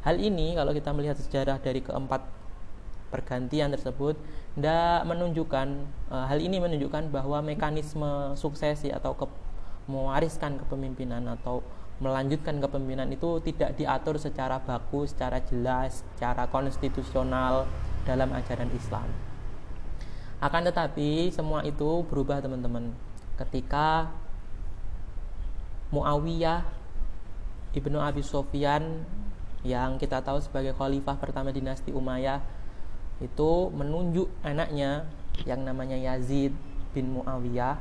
Hal 0.00 0.16
ini 0.16 0.56
kalau 0.56 0.72
kita 0.72 0.90
melihat 0.96 1.20
sejarah 1.20 1.60
dari 1.60 1.84
keempat 1.84 2.24
pergantian 3.12 3.74
tersebut 3.74 4.16
tidak 4.54 5.02
menunjukkan 5.04 5.68
uh, 6.08 6.26
hal 6.30 6.38
ini 6.38 6.62
menunjukkan 6.62 7.10
bahwa 7.10 7.42
mekanisme 7.42 8.32
suksesi 8.38 8.94
atau 8.94 9.18
ke, 9.18 9.26
mewariskan 9.90 10.56
kepemimpinan 10.62 11.26
atau 11.38 11.60
melanjutkan 12.00 12.62
kepemimpinan 12.64 13.12
itu 13.12 13.44
tidak 13.44 13.76
diatur 13.76 14.16
secara 14.16 14.56
baku, 14.62 15.04
secara 15.04 15.42
jelas, 15.44 16.00
secara 16.16 16.48
konstitusional 16.48 17.68
dalam 18.08 18.32
ajaran 18.32 18.72
Islam. 18.72 19.29
Akan 20.40 20.64
tetapi 20.64 21.28
semua 21.28 21.60
itu 21.68 22.00
berubah 22.08 22.40
teman-teman. 22.40 22.96
Ketika 23.36 24.08
Muawiyah 25.92 26.64
Ibnu 27.76 28.00
Abi 28.00 28.24
Sofyan 28.24 29.04
yang 29.60 30.00
kita 30.00 30.24
tahu 30.24 30.40
sebagai 30.40 30.72
khalifah 30.72 31.20
pertama 31.20 31.52
dinasti 31.52 31.92
Umayyah 31.92 32.40
itu 33.20 33.68
menunjuk 33.76 34.32
anaknya 34.40 35.04
yang 35.44 35.60
namanya 35.60 36.00
Yazid 36.00 36.56
bin 36.96 37.20
Muawiyah 37.20 37.76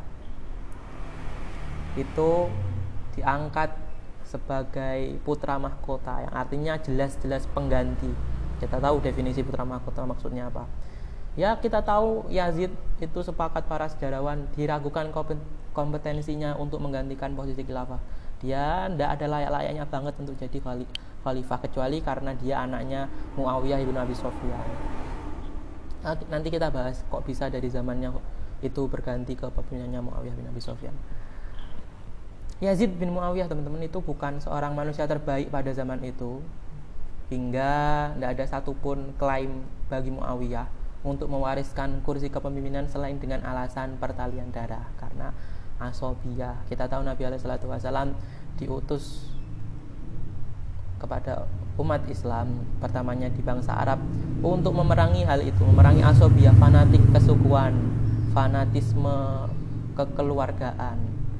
itu 1.95 2.51
diangkat 3.15 3.71
sebagai 4.27 5.15
putra 5.23 5.55
mahkota 5.55 6.27
yang 6.27 6.33
artinya 6.35 6.75
jelas-jelas 6.75 7.47
pengganti. 7.55 8.11
Kita 8.59 8.83
tahu 8.83 8.99
definisi 8.99 9.47
putra 9.47 9.63
mahkota 9.63 10.03
maksudnya 10.03 10.51
apa 10.51 10.67
ya 11.39 11.55
kita 11.55 11.79
tahu 11.79 12.27
Yazid 12.27 12.67
itu 12.99 13.19
sepakat 13.23 13.63
para 13.63 13.87
sejarawan 13.87 14.43
diragukan 14.59 15.07
kompetensinya 15.71 16.59
untuk 16.59 16.83
menggantikan 16.83 17.31
posisi 17.31 17.63
khilafah. 17.63 18.03
Dia 18.43 18.91
tidak 18.91 19.09
ada 19.15 19.25
layak-layaknya 19.39 19.87
banget 19.87 20.13
untuk 20.19 20.35
jadi 20.35 20.59
khalifah 21.23 21.59
kecuali 21.63 22.03
karena 22.03 22.35
dia 22.35 22.67
anaknya 22.67 23.07
Muawiyah 23.39 23.79
ibn 23.79 23.95
Abi 23.95 24.11
Sofyan. 24.19 24.67
Nanti 26.03 26.47
kita 26.51 26.67
bahas 26.67 27.07
kok 27.07 27.23
bisa 27.23 27.47
dari 27.47 27.71
zamannya 27.71 28.11
itu 28.59 28.91
berganti 28.91 29.39
ke 29.39 29.47
kepemimpinannya 29.47 29.99
Muawiyah 30.03 30.35
bin 30.35 30.47
Abi 30.51 30.59
Sofyan. 30.59 30.95
Yazid 32.59 32.99
bin 32.99 33.15
Muawiyah 33.15 33.47
teman-teman 33.47 33.79
itu 33.87 34.03
bukan 34.03 34.43
seorang 34.43 34.75
manusia 34.75 35.07
terbaik 35.07 35.47
pada 35.47 35.71
zaman 35.71 36.03
itu 36.03 36.43
hingga 37.31 38.11
tidak 38.19 38.29
ada 38.35 38.45
satupun 38.59 39.15
klaim 39.15 39.63
bagi 39.87 40.11
Muawiyah 40.11 40.78
untuk 41.03 41.31
mewariskan 41.31 42.03
kursi 42.03 42.27
kepemimpinan 42.27 42.87
selain 42.91 43.15
dengan 43.17 43.43
alasan 43.47 43.95
pertalian 44.01 44.51
darah. 44.51 44.83
Karena 44.99 45.31
asobiyah 45.79 46.67
kita 46.67 46.91
tahu 46.91 47.07
Nabi 47.07 47.23
Alaihi 47.23 48.15
diutus 48.59 49.31
kepada 50.99 51.47
umat 51.79 52.03
Islam 52.11 52.67
pertamanya 52.83 53.31
di 53.31 53.39
bangsa 53.39 53.71
Arab 53.71 54.03
untuk 54.43 54.75
memerangi 54.75 55.23
hal 55.23 55.39
itu, 55.39 55.63
memerangi 55.63 56.03
asobia, 56.03 56.51
fanatik 56.59 56.99
kesukuan, 57.15 57.71
fanatisme 58.35 59.47
kekeluargaan. 59.95 60.99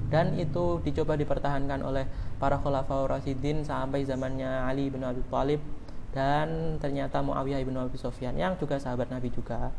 Dan 0.10 0.40
itu 0.42 0.82
dicoba 0.82 1.14
dipertahankan 1.20 1.86
oleh 1.86 2.08
para 2.42 2.58
khulafaur 2.58 3.12
rasyidin 3.14 3.62
sampai 3.62 4.08
zamannya 4.08 4.66
Ali 4.66 4.90
bin 4.90 5.06
Abi 5.06 5.22
Thalib 5.30 5.62
dan 6.10 6.78
ternyata 6.82 7.22
Muawiyah 7.22 7.62
bin 7.62 7.78
Abi 7.78 7.98
Sofyan 8.02 8.34
yang 8.34 8.58
juga 8.58 8.82
sahabat 8.82 9.14
Nabi 9.14 9.30
juga. 9.30 9.70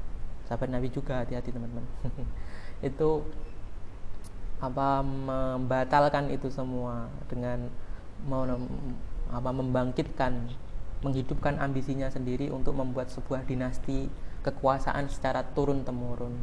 Sahabat 0.47 0.71
Nabi 0.71 0.91
juga 0.91 1.23
hati-hati 1.23 1.51
teman-teman. 1.51 1.87
Itu 2.87 3.27
apa 4.61 5.01
membatalkan 5.01 6.29
itu 6.29 6.53
semua 6.53 7.09
dengan 7.33 7.73
mau 8.29 8.45
apa 9.33 9.51
membangkitkan 9.57 10.53
menghidupkan 11.01 11.57
ambisinya 11.57 12.13
sendiri 12.13 12.53
untuk 12.53 12.77
membuat 12.77 13.09
sebuah 13.09 13.49
dinasti 13.49 14.13
kekuasaan 14.45 15.09
secara 15.09 15.41
turun 15.57 15.81
temurun 15.81 16.37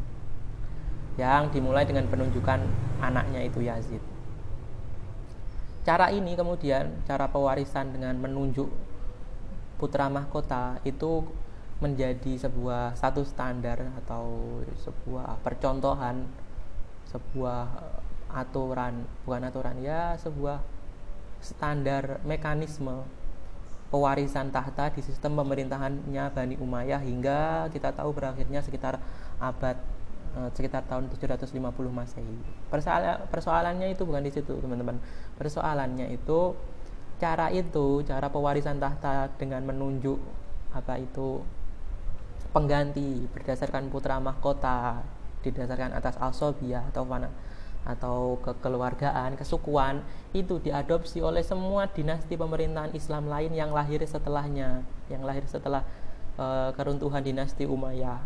yang 1.22 1.53
dimulai 1.53 1.86
dengan 1.86 2.10
penunjukan 2.10 2.62
anaknya 3.01 3.46
itu 3.46 3.62
Yazid. 3.62 4.01
Cara 5.86 6.10
ini 6.10 6.34
kemudian 6.34 7.06
cara 7.06 7.29
pewarisan 7.29 7.94
dengan 7.94 8.17
menunjuk 8.17 8.70
putra 9.77 10.10
mahkota 10.10 10.81
itu 10.84 11.25
menjadi 11.77 12.50
sebuah 12.50 12.98
satu 12.98 13.22
standar 13.22 13.77
atau 14.03 14.57
sebuah 14.81 15.38
percontohan 15.46 16.25
sebuah 17.05 17.69
aturan 18.34 19.05
bukan 19.24 19.43
aturan 19.48 19.77
ya 19.79 20.17
sebuah 20.17 20.60
standar 21.39 22.19
mekanisme 22.25 23.05
pewarisan 23.88 24.51
tahta 24.51 24.91
di 24.91 25.00
sistem 25.00 25.39
pemerintahannya 25.39 26.25
Bani 26.36 26.55
Umayyah 26.60 27.00
hingga 27.00 27.72
kita 27.72 27.96
tahu 27.96 28.12
berakhirnya 28.12 28.60
sekitar 28.60 29.00
abad 29.39 29.79
eh, 30.36 30.50
sekitar 30.51 30.84
tahun 30.91 31.07
750 31.07 31.55
Masehi. 31.88 32.36
Persoalan, 32.67 33.31
persoalannya 33.31 33.88
itu 33.96 34.03
bukan 34.03 34.27
di 34.27 34.31
situ, 34.36 34.60
teman-teman. 34.60 35.00
Persoalannya 35.39 36.12
itu 36.12 36.51
cara 37.17 37.50
itu, 37.50 38.05
cara 38.05 38.29
pewarisan 38.29 38.77
tahta 38.77 39.33
dengan 39.41 39.65
menunjuk 39.65 40.21
apa 40.74 41.01
itu 41.01 41.41
pengganti 42.53 43.25
berdasarkan 43.33 43.89
putra 43.89 44.21
mahkota 44.21 45.01
didasarkan 45.41 45.93
atas 45.93 46.17
asobiyah 46.21 46.86
atau 46.93 47.05
mana 47.05 47.29
atau 47.88 48.36
kekeluargaan, 48.43 49.39
kesukuan 49.39 50.03
itu 50.36 50.59
diadopsi 50.59 51.24
oleh 51.24 51.39
semua 51.39 51.88
dinasti 51.88 52.36
pemerintahan 52.36 52.91
Islam 52.91 53.31
lain 53.31 53.55
yang 53.55 53.71
lahir 53.71 54.03
setelahnya, 54.03 54.83
yang 55.07 55.24
lahir 55.24 55.47
setelah 55.47 55.88
e, 56.36 56.75
keruntuhan 56.75 57.24
dinasti 57.24 57.63
Umayyah, 57.63 58.19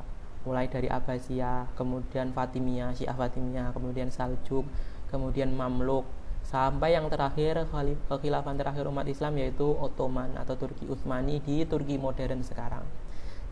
mulai 0.49 0.65
dari 0.65 0.89
Abbasiyah, 0.89 1.77
kemudian 1.77 2.33
Fatimiyah, 2.33 2.97
Syiah 2.97 3.13
Fatimiyah, 3.13 3.69
kemudian 3.69 4.09
Saljuk, 4.09 4.65
kemudian 5.13 5.53
Mamluk, 5.53 6.09
sampai 6.51 6.99
yang 6.99 7.07
terakhir 7.07 7.63
kekhilafan 8.11 8.59
terakhir 8.59 8.83
umat 8.91 9.07
Islam 9.07 9.39
yaitu 9.39 9.71
Ottoman 9.79 10.35
atau 10.35 10.59
Turki 10.59 10.83
Utsmani 10.83 11.39
di 11.39 11.63
Turki 11.63 11.95
modern 11.95 12.43
sekarang. 12.43 12.83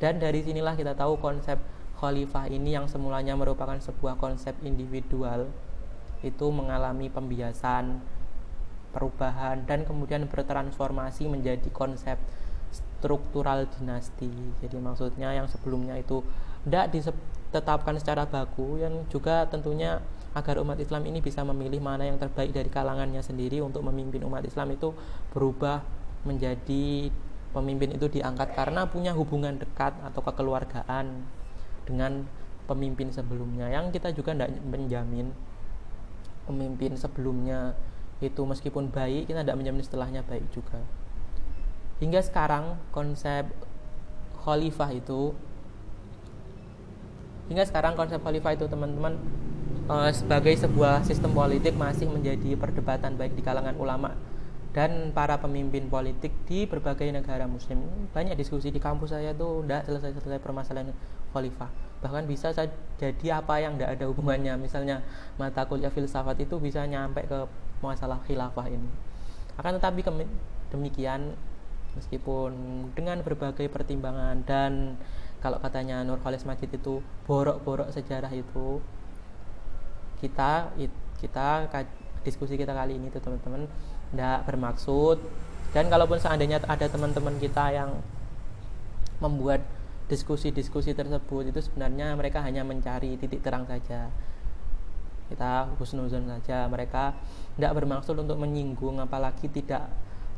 Dan 0.04 0.20
dari 0.20 0.44
sinilah 0.44 0.76
kita 0.76 1.00
tahu 1.00 1.16
konsep 1.24 1.56
khalifah 2.00 2.52
ini 2.52 2.76
yang 2.76 2.92
semulanya 2.92 3.40
merupakan 3.40 3.76
sebuah 3.80 4.20
konsep 4.20 4.56
individual 4.64 5.48
itu 6.20 6.48
mengalami 6.52 7.08
pembiasan, 7.08 8.04
perubahan 8.92 9.64
dan 9.64 9.88
kemudian 9.88 10.28
bertransformasi 10.28 11.32
menjadi 11.32 11.72
konsep 11.72 12.20
struktural 12.72 13.68
dinasti. 13.80 14.32
Jadi 14.60 14.76
maksudnya 14.76 15.32
yang 15.32 15.48
sebelumnya 15.48 15.96
itu 15.96 16.20
tidak 16.68 16.92
ditetapkan 16.92 17.96
secara 17.96 18.28
baku 18.28 18.84
yang 18.84 19.08
juga 19.08 19.48
tentunya 19.48 20.04
agar 20.38 20.62
umat 20.62 20.78
Islam 20.78 21.06
ini 21.10 21.20
bisa 21.26 21.42
memilih 21.42 21.82
mana 21.82 22.06
yang 22.06 22.22
terbaik 22.22 22.54
dari 22.54 22.70
kalangannya 22.70 23.22
sendiri 23.26 23.66
untuk 23.66 23.82
memimpin 23.82 24.22
umat 24.30 24.46
Islam 24.46 24.74
itu 24.74 24.94
berubah 25.34 25.82
menjadi 26.22 27.10
pemimpin 27.50 27.98
itu 27.98 28.06
diangkat 28.06 28.54
karena 28.54 28.86
punya 28.86 29.16
hubungan 29.18 29.58
dekat 29.58 29.98
atau 30.06 30.22
kekeluargaan 30.22 31.26
dengan 31.90 32.30
pemimpin 32.70 33.10
sebelumnya. 33.10 33.74
Yang 33.74 33.98
kita 33.98 34.14
juga 34.14 34.38
tidak 34.38 34.54
menjamin 34.62 35.34
pemimpin 36.46 36.94
sebelumnya 36.94 37.74
itu 38.22 38.42
meskipun 38.46 38.94
baik 38.94 39.32
kita 39.32 39.42
tidak 39.42 39.58
menjamin 39.58 39.82
setelahnya 39.82 40.22
baik 40.22 40.46
juga. 40.54 40.78
Hingga 41.98 42.22
sekarang 42.22 42.78
konsep 42.94 43.50
khalifah 44.46 44.94
itu 44.94 45.34
hingga 47.50 47.66
sekarang 47.66 47.98
konsep 47.98 48.22
khalifah 48.22 48.54
itu 48.54 48.70
teman-teman 48.70 49.18
uh, 49.90 50.12
sebagai 50.14 50.54
sebuah 50.56 51.04
sistem 51.04 51.34
politik 51.34 51.74
masih 51.74 52.06
menjadi 52.06 52.54
perdebatan 52.56 53.18
baik 53.18 53.34
di 53.34 53.42
kalangan 53.42 53.76
ulama 53.76 54.14
dan 54.70 55.10
para 55.18 55.42
pemimpin 55.42 55.90
politik 55.90 56.30
di 56.46 56.70
berbagai 56.70 57.10
negara 57.10 57.50
muslim. 57.50 57.82
Banyak 58.14 58.38
diskusi 58.38 58.70
di 58.70 58.78
kampus 58.78 59.18
saya 59.18 59.34
tuh 59.34 59.66
tidak 59.66 59.90
selesai-selesai 59.90 60.40
permasalahan 60.40 60.94
khalifah. 61.34 61.74
Bahkan 62.06 62.30
bisa 62.30 62.54
jadi 63.02 63.42
apa 63.42 63.60
yang 63.60 63.76
tidak 63.76 63.98
ada 63.98 64.06
hubungannya. 64.14 64.54
Misalnya 64.62 65.02
mata 65.42 65.66
kuliah 65.66 65.90
filsafat 65.90 66.38
itu 66.46 66.62
bisa 66.62 66.86
nyampe 66.86 67.26
ke 67.26 67.50
masalah 67.82 68.22
khilafah 68.30 68.70
ini. 68.70 68.88
Akan 69.58 69.76
tetapi 69.76 70.06
demikian 70.70 71.34
meskipun 71.98 72.54
dengan 72.94 73.26
berbagai 73.26 73.66
pertimbangan 73.74 74.46
dan 74.46 75.02
kalau 75.42 75.58
katanya 75.58 76.06
Nur 76.06 76.22
Khalis 76.22 76.46
Majid 76.46 76.70
itu 76.70 77.02
borok-borok 77.26 77.90
sejarah 77.90 78.30
itu 78.32 78.78
kita 80.20 80.76
kita 81.20 81.68
diskusi 82.24 82.56
kita 82.56 82.76
kali 82.76 83.00
ini 83.00 83.08
tuh 83.12 83.24
teman-teman 83.24 83.68
tidak 84.12 84.40
bermaksud. 84.48 85.18
Dan 85.70 85.86
kalaupun 85.88 86.18
seandainya 86.18 86.60
ada 86.66 86.88
teman-teman 86.90 87.38
kita 87.38 87.70
yang 87.70 88.02
membuat 89.22 89.62
diskusi-diskusi 90.10 90.98
tersebut 90.98 91.54
itu 91.54 91.60
sebenarnya 91.62 92.18
mereka 92.18 92.42
hanya 92.42 92.66
mencari 92.66 93.16
titik 93.22 93.46
terang 93.46 93.70
saja. 93.70 94.10
Kita 95.30 95.70
husnuzon 95.78 96.26
saja. 96.26 96.66
Mereka 96.66 97.14
tidak 97.60 97.72
bermaksud 97.78 98.18
untuk 98.18 98.42
menyinggung 98.42 98.98
apalagi 98.98 99.46
tidak 99.54 99.86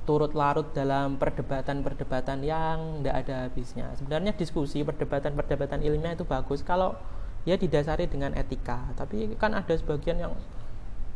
turut 0.03 0.35
larut 0.35 0.73
dalam 0.75 1.15
perdebatan-perdebatan 1.15 2.43
yang 2.43 2.99
tidak 2.99 3.15
ada 3.23 3.35
habisnya. 3.47 3.87
Sebenarnya 3.95 4.35
diskusi 4.35 4.83
perdebatan-perdebatan 4.83 5.79
ilmiah 5.85 6.19
itu 6.19 6.27
bagus. 6.27 6.59
Kalau 6.65 6.99
ya 7.43 7.57
didasari 7.57 8.05
dengan 8.05 8.33
etika. 8.37 8.91
Tapi 8.93 9.33
kan 9.37 9.53
ada 9.57 9.73
sebagian 9.73 10.17
yang 10.21 10.33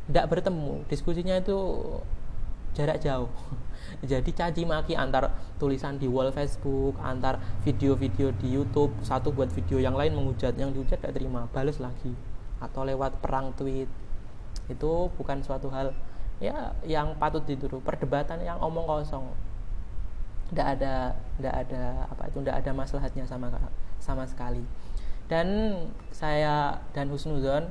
tidak 0.09 0.25
bertemu. 0.29 0.85
Diskusinya 0.89 1.35
itu 1.37 1.57
jarak 2.73 3.01
jauh. 3.01 3.29
Jadi 4.11 4.33
caci 4.33 4.65
maki 4.65 4.97
antar 4.97 5.31
tulisan 5.61 6.01
di 6.01 6.09
wall 6.09 6.33
Facebook 6.33 6.97
antar 7.01 7.37
video-video 7.61 8.33
di 8.41 8.53
YouTube. 8.53 8.93
Satu 9.05 9.29
buat 9.29 9.49
video 9.53 9.77
yang 9.77 9.93
lain 9.93 10.17
menghujat. 10.17 10.57
Yang 10.57 10.81
dihujat 10.81 10.97
tidak 11.01 11.13
terima. 11.17 11.45
Balas 11.53 11.77
lagi. 11.77 12.13
Atau 12.61 12.85
lewat 12.85 13.21
perang 13.21 13.53
tweet. 13.53 13.89
Itu 14.65 15.13
bukan 15.17 15.45
suatu 15.45 15.69
hal 15.69 15.93
ya 16.43 16.75
yang 16.83 17.15
patut 17.15 17.47
ditiru 17.47 17.79
perdebatan 17.79 18.41
yang 18.41 18.57
omong 18.59 18.85
kosong. 18.89 19.29
Tidak 20.51 20.67
ada 20.77 21.15
tidak 21.41 21.55
ada 21.65 22.05
apa 22.05 22.29
itu 22.29 22.37
tidak 22.43 22.57
ada 22.61 22.71
masalahnya 22.75 23.25
sama 23.25 23.49
sama 23.97 24.27
sekali 24.29 24.61
dan 25.25 25.73
saya 26.13 26.81
dan 26.93 27.09
Husnuzon 27.09 27.65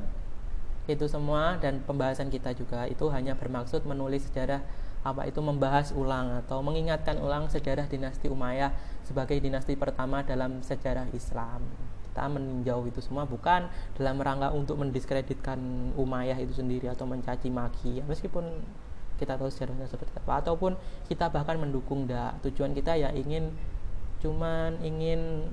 itu 0.85 1.09
semua 1.09 1.57
dan 1.63 1.81
pembahasan 1.81 2.29
kita 2.29 2.53
juga 2.53 2.85
itu 2.85 3.09
hanya 3.09 3.33
bermaksud 3.39 3.89
menulis 3.89 4.29
sejarah 4.29 4.61
apa 5.05 5.29
itu 5.29 5.41
membahas 5.45 5.93
ulang 5.93 6.41
atau 6.45 6.65
mengingatkan 6.65 7.21
ulang 7.21 7.49
sejarah 7.53 7.85
dinasti 7.89 8.29
Umayyah 8.33 8.73
sebagai 9.05 9.37
dinasti 9.37 9.77
pertama 9.77 10.25
dalam 10.25 10.65
sejarah 10.65 11.09
Islam. 11.13 11.61
Kita 12.09 12.25
meninjau 12.25 12.89
itu 12.89 13.05
semua 13.05 13.29
bukan 13.29 13.69
dalam 14.01 14.17
rangka 14.17 14.49
untuk 14.57 14.81
mendiskreditkan 14.81 15.61
Umayyah 16.01 16.41
itu 16.41 16.57
sendiri 16.57 16.89
atau 16.89 17.05
mencaci 17.05 17.53
maki 17.53 18.01
ya, 18.01 18.05
meskipun 18.09 18.65
kita 19.21 19.37
tahu 19.37 19.53
sejarahnya 19.53 19.87
seperti 19.87 20.11
apa 20.19 20.43
ataupun 20.43 20.75
kita 21.07 21.31
bahkan 21.31 21.61
mendukung 21.61 22.09
dak 22.09 22.41
tujuan 22.43 22.75
kita 22.75 22.99
ya 22.99 23.15
ingin 23.15 23.55
cuman 24.19 24.81
ingin 24.83 25.53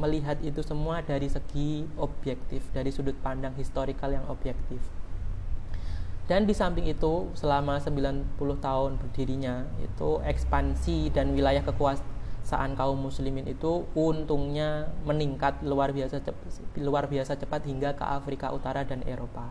melihat 0.00 0.40
itu 0.40 0.64
semua 0.64 1.04
dari 1.04 1.28
segi 1.28 1.84
objektif 2.00 2.64
dari 2.72 2.88
sudut 2.88 3.14
pandang 3.20 3.52
historikal 3.60 4.08
yang 4.08 4.24
objektif 4.32 4.80
dan 6.30 6.46
di 6.46 6.54
samping 6.54 6.86
itu 6.86 7.26
selama 7.34 7.82
90 7.82 8.38
tahun 8.38 9.02
berdirinya 9.02 9.66
itu 9.82 10.22
ekspansi 10.22 11.10
dan 11.10 11.34
wilayah 11.34 11.58
kekuasaan 11.66 12.78
kaum 12.78 13.02
muslimin 13.02 13.50
itu 13.50 13.82
untungnya 13.98 14.94
meningkat 15.02 15.58
luar 15.66 15.90
biasa 15.90 16.22
cepat, 16.22 16.78
luar 16.78 17.10
biasa 17.10 17.34
cepat 17.34 17.66
hingga 17.66 17.98
ke 17.98 18.06
Afrika 18.06 18.54
Utara 18.54 18.86
dan 18.86 19.02
Eropa. 19.10 19.50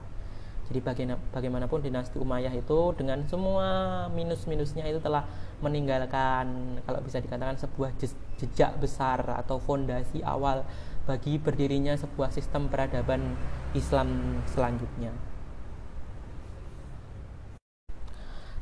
Jadi 0.69 0.85
bagaimanapun 1.33 1.81
dinasti 1.81 2.21
Umayyah 2.21 2.53
itu 2.53 2.93
dengan 2.93 3.25
semua 3.25 4.05
minus-minusnya 4.13 4.85
itu 4.85 5.01
telah 5.01 5.25
meninggalkan 5.65 6.77
kalau 6.85 7.01
bisa 7.01 7.17
dikatakan 7.17 7.57
sebuah 7.57 7.97
jejak 8.37 8.77
besar 8.77 9.25
atau 9.33 9.57
fondasi 9.57 10.21
awal 10.21 10.61
bagi 11.09 11.41
berdirinya 11.41 11.97
sebuah 11.97 12.29
sistem 12.29 12.69
peradaban 12.69 13.33
Islam 13.73 14.39
selanjutnya. 14.45 15.09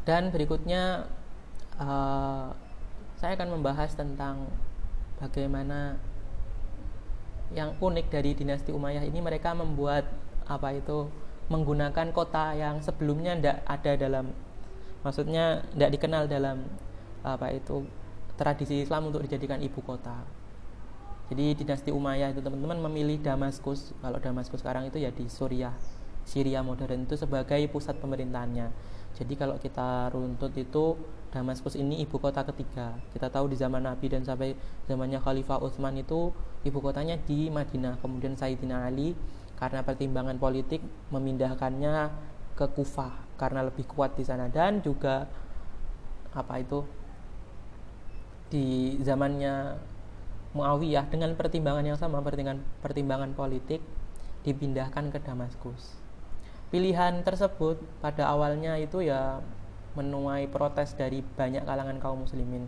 dan 0.07 0.31
berikutnya 0.31 1.03
uh, 1.75 2.47
saya 3.19 3.35
akan 3.35 3.59
membahas 3.59 3.91
tentang 3.91 4.47
bagaimana 5.19 5.99
yang 7.51 7.75
unik 7.83 8.07
dari 8.07 8.31
dinasti 8.31 8.71
Umayyah 8.71 9.03
ini 9.03 9.19
mereka 9.19 9.51
membuat 9.51 10.07
apa 10.47 10.79
itu 10.79 11.11
menggunakan 11.47 12.11
kota 12.11 12.51
yang 12.55 12.83
sebelumnya 12.83 13.35
tidak 13.39 13.57
ada 13.63 13.91
dalam 13.95 14.25
maksudnya 15.01 15.63
tidak 15.71 15.89
dikenal 15.95 16.23
dalam 16.27 16.67
apa 17.23 17.55
itu 17.55 17.87
tradisi 18.37 18.85
Islam 18.85 19.09
untuk 19.09 19.25
dijadikan 19.25 19.57
ibu 19.59 19.81
kota. 19.81 20.21
Jadi 21.27 21.59
dinasti 21.59 21.91
Umayyah 21.91 22.31
itu 22.31 22.39
teman-teman 22.39 22.79
memilih 22.87 23.19
Damaskus. 23.19 23.91
Kalau 23.99 24.15
Damaskus 24.21 24.63
sekarang 24.63 24.87
itu 24.87 24.95
ya 25.01 25.11
di 25.11 25.27
Suriah, 25.27 25.75
Syria 26.23 26.63
modern 26.63 27.03
itu 27.03 27.19
sebagai 27.19 27.59
pusat 27.67 27.99
pemerintahannya. 27.99 28.71
Jadi 29.17 29.33
kalau 29.35 29.57
kita 29.59 30.13
runtut 30.13 30.53
itu 30.55 30.95
Damaskus 31.33 31.75
ini 31.75 31.99
ibu 31.99 32.15
kota 32.15 32.47
ketiga. 32.47 32.95
Kita 33.11 33.27
tahu 33.27 33.51
di 33.51 33.59
zaman 33.59 33.83
Nabi 33.83 34.07
dan 34.07 34.23
sampai 34.23 34.55
zamannya 34.87 35.19
Khalifah 35.19 35.59
Utsman 35.59 35.99
itu 35.99 36.31
ibu 36.63 36.79
kotanya 36.79 37.19
di 37.19 37.51
Madinah. 37.51 37.99
Kemudian 37.99 38.39
Sayyidina 38.39 38.87
Ali 38.87 39.11
karena 39.57 39.81
pertimbangan 39.81 40.37
politik 40.37 40.79
memindahkannya 41.09 42.13
ke 42.53 42.65
Kufah 42.73 43.37
karena 43.37 43.65
lebih 43.65 43.85
kuat 43.89 44.13
di 44.13 44.23
sana. 44.25 44.49
Dan 44.49 44.85
juga 44.85 45.25
apa 46.33 46.61
itu 46.61 46.85
di 48.47 48.95
zamannya 49.03 49.77
Muawiyah 50.55 51.05
dengan 51.11 51.35
pertimbangan 51.37 51.85
yang 51.85 51.99
sama 51.99 52.23
pertimbangan 52.23 52.63
pertimbangan 52.81 53.35
politik 53.35 53.83
dipindahkan 54.41 55.11
ke 55.11 55.19
Damaskus. 55.21 55.99
Pilihan 56.71 57.21
tersebut 57.21 57.77
pada 57.99 58.31
awalnya 58.31 58.79
itu 58.79 59.03
ya 59.03 59.43
menuai 59.93 60.47
protes 60.47 60.95
dari 60.95 61.21
banyak 61.21 61.67
kalangan 61.67 61.99
kaum 61.99 62.23
muslimin. 62.23 62.65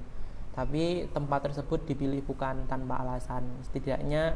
Tapi 0.54 1.08
tempat 1.16 1.50
tersebut 1.50 1.88
dipilih 1.88 2.20
bukan 2.26 2.68
tanpa 2.68 3.00
alasan. 3.00 3.48
Setidaknya 3.64 4.36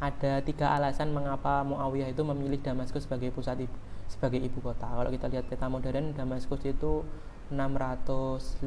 ada 0.00 0.40
tiga 0.40 0.72
alasan 0.72 1.12
mengapa 1.12 1.60
Muawiyah 1.60 2.08
itu 2.08 2.24
memilih 2.24 2.56
Damaskus 2.64 3.04
sebagai 3.04 3.28
pusat 3.36 3.60
ibu, 3.60 3.76
sebagai 4.08 4.40
ibu 4.40 4.58
kota. 4.64 4.88
Kalau 4.88 5.12
kita 5.12 5.28
lihat 5.28 5.44
peta 5.46 5.68
modern 5.68 6.16
Damaskus 6.16 6.64
itu 6.64 7.04
650 7.52 8.64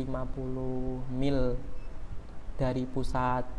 mil 1.10 1.58
dari 2.54 2.86
pusat 2.86 3.50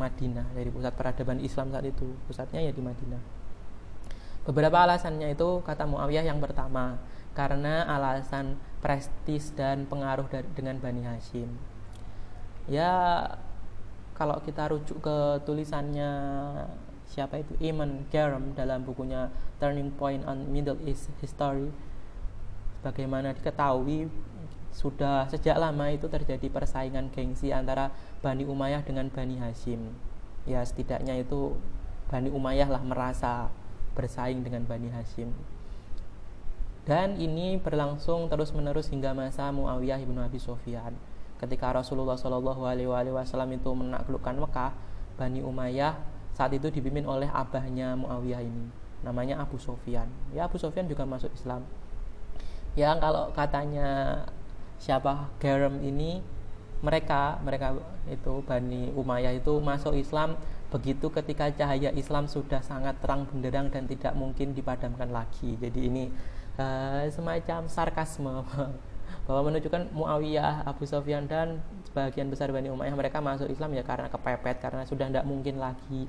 Madinah 0.00 0.46
dari 0.54 0.70
pusat 0.72 0.94
peradaban 0.96 1.44
Islam 1.44 1.68
saat 1.68 1.84
itu. 1.84 2.08
Pusatnya 2.24 2.64
ya 2.64 2.72
di 2.72 2.80
Madinah. 2.80 3.20
Beberapa 4.48 4.88
alasannya 4.88 5.36
itu 5.36 5.60
kata 5.60 5.84
Muawiyah 5.84 6.24
yang 6.24 6.40
pertama 6.40 6.96
karena 7.36 7.84
alasan 7.84 8.56
prestis 8.80 9.52
dan 9.52 9.84
pengaruh 9.84 10.24
dari, 10.32 10.48
dengan 10.56 10.80
Bani 10.80 11.04
Hashim. 11.04 11.52
Ya 12.70 13.20
kalau 14.16 14.40
kita 14.40 14.72
rujuk 14.72 15.04
ke 15.04 15.44
tulisannya 15.44 16.08
siapa 17.08 17.40
itu? 17.40 17.56
Iman 17.64 18.04
Garam 18.12 18.52
dalam 18.52 18.84
bukunya 18.84 19.32
Turning 19.56 19.90
Point 19.96 20.22
on 20.28 20.52
Middle 20.52 20.78
East 20.84 21.08
History. 21.24 21.72
Bagaimana 22.84 23.34
diketahui 23.34 24.06
sudah 24.70 25.26
sejak 25.26 25.58
lama 25.58 25.90
itu 25.90 26.06
terjadi 26.06 26.46
persaingan 26.46 27.10
gengsi 27.10 27.50
antara 27.50 27.90
Bani 28.22 28.46
Umayyah 28.46 28.86
dengan 28.86 29.10
Bani 29.10 29.40
Hashim. 29.40 29.90
Ya 30.46 30.62
setidaknya 30.62 31.18
itu 31.18 31.58
Bani 32.06 32.30
Umayyah 32.30 32.70
lah 32.70 32.82
merasa 32.84 33.50
bersaing 33.98 34.46
dengan 34.46 34.62
Bani 34.68 34.92
Hashim. 34.92 35.34
Dan 36.86 37.20
ini 37.20 37.60
berlangsung 37.60 38.32
terus-menerus 38.32 38.88
hingga 38.88 39.12
masa 39.12 39.52
Muawiyah 39.52 40.00
ibnu 40.00 40.24
Abi 40.24 40.40
Sufyan. 40.40 40.96
Ketika 41.36 41.74
Rasulullah 41.74 42.16
Shallallahu 42.16 42.64
Alaihi 42.64 43.12
Wasallam 43.12 43.52
itu 43.52 43.68
menaklukkan 43.76 44.40
Mekah, 44.40 44.72
Bani 45.20 45.44
Umayyah 45.44 45.98
saat 46.38 46.54
itu 46.54 46.70
dipimpin 46.70 47.02
oleh 47.02 47.26
abahnya 47.26 47.98
Muawiyah 47.98 48.46
ini, 48.46 48.70
namanya 49.02 49.42
Abu 49.42 49.58
Sufyan. 49.58 50.06
Ya 50.30 50.46
Abu 50.46 50.54
Sufyan 50.62 50.86
juga 50.86 51.02
masuk 51.02 51.34
Islam. 51.34 51.66
yang 52.78 53.02
kalau 53.02 53.34
katanya 53.34 54.22
siapa 54.78 55.26
Garam 55.42 55.82
ini 55.82 56.22
mereka 56.78 57.42
mereka 57.42 57.74
itu 58.06 58.38
Bani 58.46 58.94
Umayyah 58.94 59.34
itu 59.34 59.58
masuk 59.58 59.98
Islam 59.98 60.38
begitu 60.70 61.10
ketika 61.10 61.50
cahaya 61.50 61.90
Islam 61.90 62.30
sudah 62.30 62.62
sangat 62.62 62.94
terang 63.02 63.26
benderang 63.26 63.66
dan 63.72 63.90
tidak 63.90 64.14
mungkin 64.14 64.54
dipadamkan 64.54 65.10
lagi 65.10 65.58
jadi 65.58 65.80
ini 65.80 66.12
uh, 66.60 67.02
semacam 67.10 67.66
sarkasme 67.66 68.46
bahwa 69.24 69.52
menunjukkan 69.52 69.92
Muawiyah, 69.92 70.64
Abu 70.64 70.84
Sofyan 70.84 71.28
dan 71.28 71.60
sebagian 71.88 72.28
besar 72.28 72.52
Bani 72.52 72.68
Umayyah 72.72 72.96
mereka 72.96 73.18
masuk 73.18 73.48
Islam 73.48 73.74
ya 73.76 73.84
karena 73.84 74.08
kepepet 74.08 74.60
karena 74.62 74.82
sudah 74.84 75.08
tidak 75.08 75.24
mungkin 75.24 75.60
lagi 75.60 76.08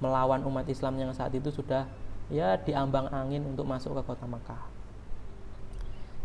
melawan 0.00 0.44
umat 0.44 0.68
Islam 0.68 1.00
yang 1.00 1.10
saat 1.16 1.32
itu 1.32 1.48
sudah 1.48 1.88
ya 2.28 2.58
diambang 2.60 3.08
angin 3.08 3.44
untuk 3.46 3.64
masuk 3.64 3.96
ke 3.96 4.02
kota 4.04 4.28
Makkah 4.28 4.76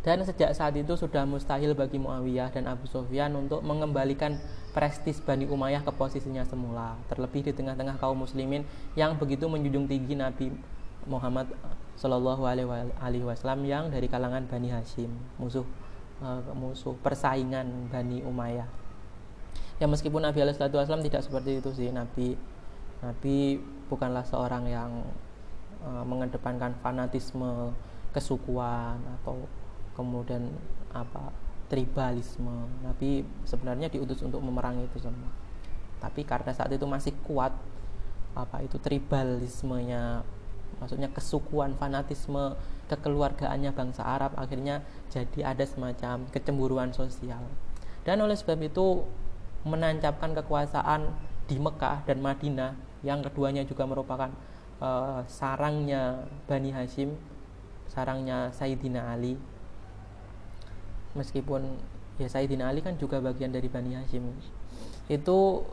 dan 0.01 0.17
sejak 0.25 0.49
saat 0.57 0.73
itu 0.73 0.97
sudah 0.97 1.29
mustahil 1.29 1.77
bagi 1.77 2.01
Muawiyah 2.01 2.49
dan 2.49 2.65
Abu 2.65 2.89
Sufyan 2.89 3.37
untuk 3.37 3.61
mengembalikan 3.61 4.33
prestis 4.73 5.21
Bani 5.21 5.45
Umayyah 5.45 5.85
ke 5.85 5.93
posisinya 5.93 6.41
semula. 6.41 6.97
Terlebih 7.05 7.45
di 7.45 7.53
tengah-tengah 7.53 8.01
kaum 8.01 8.17
muslimin 8.17 8.65
yang 8.97 9.13
begitu 9.21 9.45
menjunjung 9.45 9.85
tinggi 9.85 10.17
Nabi 10.17 10.49
Muhammad 11.05 11.53
Shallallahu 12.01 12.41
Alaihi 12.49 13.25
Wasallam 13.25 13.61
yang 13.69 13.93
dari 13.93 14.09
kalangan 14.09 14.49
Bani 14.49 14.73
Hashim 14.73 15.13
musuh 15.37 15.61
uh, 15.61 15.90
musuh 16.53 16.93
persaingan 17.01 17.89
Bani 17.89 18.21
Umayyah. 18.21 18.69
Ya 19.81 19.89
meskipun 19.89 20.21
Nabi 20.21 20.45
Alaihi 20.45 20.61
Wasallam 20.61 21.01
tidak 21.01 21.25
seperti 21.25 21.57
itu 21.57 21.69
sih 21.73 21.89
Nabi 21.89 22.37
Nabi 23.01 23.57
bukanlah 23.89 24.21
seorang 24.21 24.69
yang 24.69 25.01
uh, 25.81 26.05
mengedepankan 26.05 26.77
fanatisme 26.85 27.73
kesukuan 28.13 29.01
atau 29.21 29.49
kemudian 29.97 30.53
apa 30.93 31.33
tribalisme. 31.65 32.69
Nabi 32.85 33.25
sebenarnya 33.41 33.89
diutus 33.89 34.21
untuk 34.21 34.43
memerangi 34.45 34.85
itu 34.85 35.01
semua. 35.01 35.33
Tapi 35.97 36.21
karena 36.21 36.53
saat 36.53 36.69
itu 36.69 36.85
masih 36.85 37.17
kuat 37.25 37.55
apa 38.37 38.63
itu 38.63 38.77
tribalismenya 38.79 40.23
maksudnya 40.79 41.11
kesukuan 41.11 41.75
fanatisme 41.75 42.55
kekeluargaannya 42.87 43.71
bangsa 43.71 44.03
Arab 44.03 44.35
akhirnya 44.35 44.83
jadi 45.11 45.55
ada 45.55 45.63
semacam 45.63 46.27
kecemburuan 46.31 46.91
sosial. 46.91 47.41
Dan 48.03 48.23
oleh 48.23 48.35
sebab 48.35 48.59
itu 48.63 49.05
menancapkan 49.63 50.33
kekuasaan 50.37 51.11
di 51.45 51.59
Mekah 51.61 52.03
dan 52.07 52.19
Madinah 52.19 52.73
yang 53.01 53.21
keduanya 53.21 53.65
juga 53.65 53.85
merupakan 53.85 54.29
uh, 54.81 55.21
sarangnya 55.29 56.25
Bani 56.49 56.73
Hashim 56.73 57.13
sarangnya 57.91 58.47
Sayyidina 58.55 59.11
Ali. 59.11 59.35
Meskipun 61.11 61.75
ya 62.15 62.31
Sayyidina 62.31 62.71
Ali 62.71 62.79
kan 62.79 62.95
juga 62.95 63.19
bagian 63.19 63.51
dari 63.51 63.67
Bani 63.67 63.99
Hashim. 63.99 64.31
Itu 65.11 65.67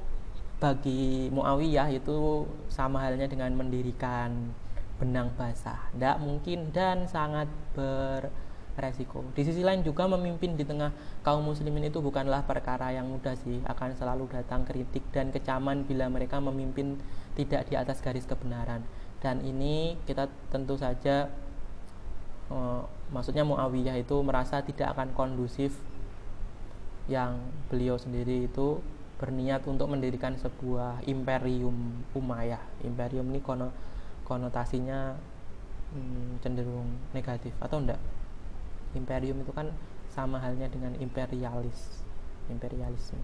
bagi 0.59 1.31
Muawiyah 1.31 1.95
itu 1.95 2.43
sama 2.67 3.07
halnya 3.07 3.31
dengan 3.31 3.55
mendirikan 3.55 4.51
benang 4.99 5.31
basah. 5.39 5.79
Tidak 5.95 6.19
mungkin 6.19 6.75
dan 6.75 7.07
sangat 7.07 7.47
beresiko. 7.73 9.23
Di 9.33 9.47
sisi 9.47 9.63
lain 9.63 9.87
juga 9.87 10.11
memimpin 10.11 10.59
di 10.59 10.67
tengah 10.67 10.91
kaum 11.23 11.47
muslimin 11.47 11.89
itu 11.89 12.03
bukanlah 12.03 12.43
perkara 12.45 12.91
yang 12.91 13.07
mudah 13.07 13.39
sih 13.39 13.63
akan 13.65 13.95
selalu 13.95 14.27
datang 14.29 14.67
kritik 14.67 15.07
dan 15.15 15.31
kecaman 15.31 15.87
bila 15.87 16.11
mereka 16.11 16.43
memimpin 16.43 16.99
tidak 17.39 17.71
di 17.71 17.75
atas 17.79 18.03
garis 18.03 18.27
kebenaran. 18.27 18.83
Dan 19.19 19.43
ini 19.43 19.99
kita 20.07 20.31
tentu 20.51 20.79
saja 20.79 21.31
uh, 22.51 22.83
maksudnya 23.11 23.43
Muawiyah 23.47 23.99
itu 23.99 24.19
merasa 24.23 24.63
tidak 24.63 24.95
akan 24.95 25.15
kondusif 25.15 25.75
yang 27.09 27.41
beliau 27.73 27.97
sendiri 27.97 28.47
itu 28.47 28.85
berniat 29.19 29.67
untuk 29.67 29.91
mendirikan 29.91 30.39
sebuah 30.39 31.03
imperium 31.11 32.07
Umayyah. 32.15 32.63
Imperium 32.87 33.27
ini 33.35 33.43
kono, 33.43 33.75
konotasinya 34.29 35.17
hmm, 35.97 36.45
cenderung 36.45 36.93
negatif 37.17 37.57
atau 37.59 37.81
enggak? 37.81 37.99
Imperium 38.93 39.41
itu 39.41 39.53
kan 39.57 39.73
sama 40.13 40.37
halnya 40.37 40.69
dengan 40.69 40.93
imperialis, 41.01 42.05
imperialisme. 42.53 43.21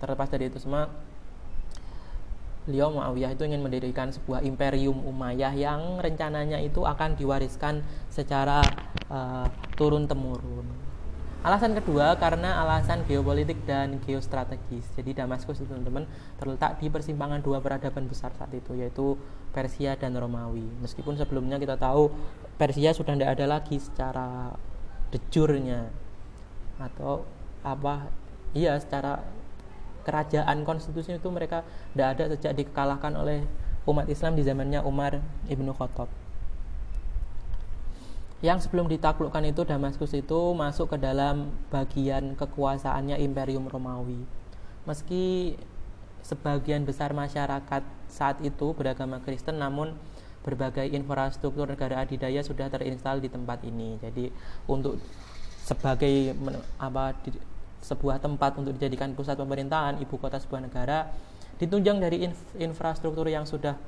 Terlepas 0.00 0.28
dari 0.28 0.50
itu 0.50 0.58
semua, 0.58 0.90
beliau 2.66 2.90
Muawiyah 2.94 3.34
itu 3.34 3.42
ingin 3.46 3.62
mendirikan 3.62 4.10
sebuah 4.10 4.42
imperium 4.42 4.98
Umayyah 5.02 5.54
yang 5.54 5.98
rencananya 5.98 6.58
itu 6.62 6.82
akan 6.82 7.14
diwariskan 7.14 7.82
secara 8.10 8.70
uh, 9.10 9.46
turun 9.78 10.06
temurun. 10.06 10.66
Alasan 11.42 11.74
kedua 11.74 12.14
karena 12.22 12.62
alasan 12.62 13.02
geopolitik 13.02 13.66
dan 13.66 13.98
geostrategis. 14.06 14.86
Jadi 14.94 15.10
Damaskus 15.10 15.58
itu 15.58 15.66
teman-teman 15.66 16.06
terletak 16.38 16.78
di 16.78 16.86
persimpangan 16.86 17.42
dua 17.42 17.58
peradaban 17.58 18.06
besar 18.06 18.30
saat 18.38 18.54
itu 18.54 18.78
yaitu 18.78 19.18
Persia 19.52 19.94
dan 20.00 20.16
Romawi. 20.16 20.64
Meskipun 20.80 21.14
sebelumnya 21.14 21.60
kita 21.60 21.76
tahu 21.76 22.08
Persia 22.56 22.96
sudah 22.96 23.14
tidak 23.14 23.36
ada 23.36 23.46
lagi 23.60 23.76
secara 23.76 24.56
dejurnya 25.12 25.92
atau 26.80 27.28
apa 27.60 28.08
iya 28.56 28.74
secara 28.80 29.20
kerajaan 30.02 30.66
konstitusi 30.66 31.14
itu 31.14 31.28
mereka 31.30 31.62
tidak 31.94 32.08
ada 32.16 32.24
sejak 32.34 32.52
dikalahkan 32.58 33.12
oleh 33.14 33.46
umat 33.86 34.08
Islam 34.10 34.34
di 34.34 34.42
zamannya 34.42 34.80
Umar 34.82 35.22
ibnu 35.46 35.70
Khattab. 35.76 36.10
Yang 38.42 38.66
sebelum 38.66 38.90
ditaklukkan 38.90 39.46
itu 39.46 39.62
Damaskus 39.62 40.18
itu 40.18 40.40
masuk 40.58 40.90
ke 40.90 40.96
dalam 40.98 41.54
bagian 41.70 42.34
kekuasaannya 42.34 43.22
Imperium 43.22 43.70
Romawi. 43.70 44.26
Meski 44.82 45.54
sebagian 46.22 46.86
besar 46.86 47.12
masyarakat 47.12 47.82
saat 48.06 48.38
itu 48.40 48.72
beragama 48.72 49.18
Kristen 49.22 49.58
namun 49.58 49.94
berbagai 50.42 50.90
infrastruktur 50.90 51.70
negara 51.70 52.02
adidaya 52.02 52.42
sudah 52.42 52.66
terinstal 52.66 53.22
di 53.22 53.30
tempat 53.30 53.62
ini. 53.62 53.98
Jadi 54.02 54.30
untuk 54.66 54.98
sebagai 55.62 56.34
apa 56.82 57.14
sebuah 57.82 58.18
tempat 58.18 58.58
untuk 58.58 58.74
dijadikan 58.78 59.14
pusat 59.14 59.38
pemerintahan 59.38 59.98
ibu 60.02 60.18
kota 60.18 60.38
sebuah 60.38 60.66
negara 60.66 61.10
ditunjang 61.58 61.98
dari 62.02 62.26
inf 62.26 62.38
infrastruktur 62.58 63.26
yang 63.30 63.46
sudah 63.46 63.78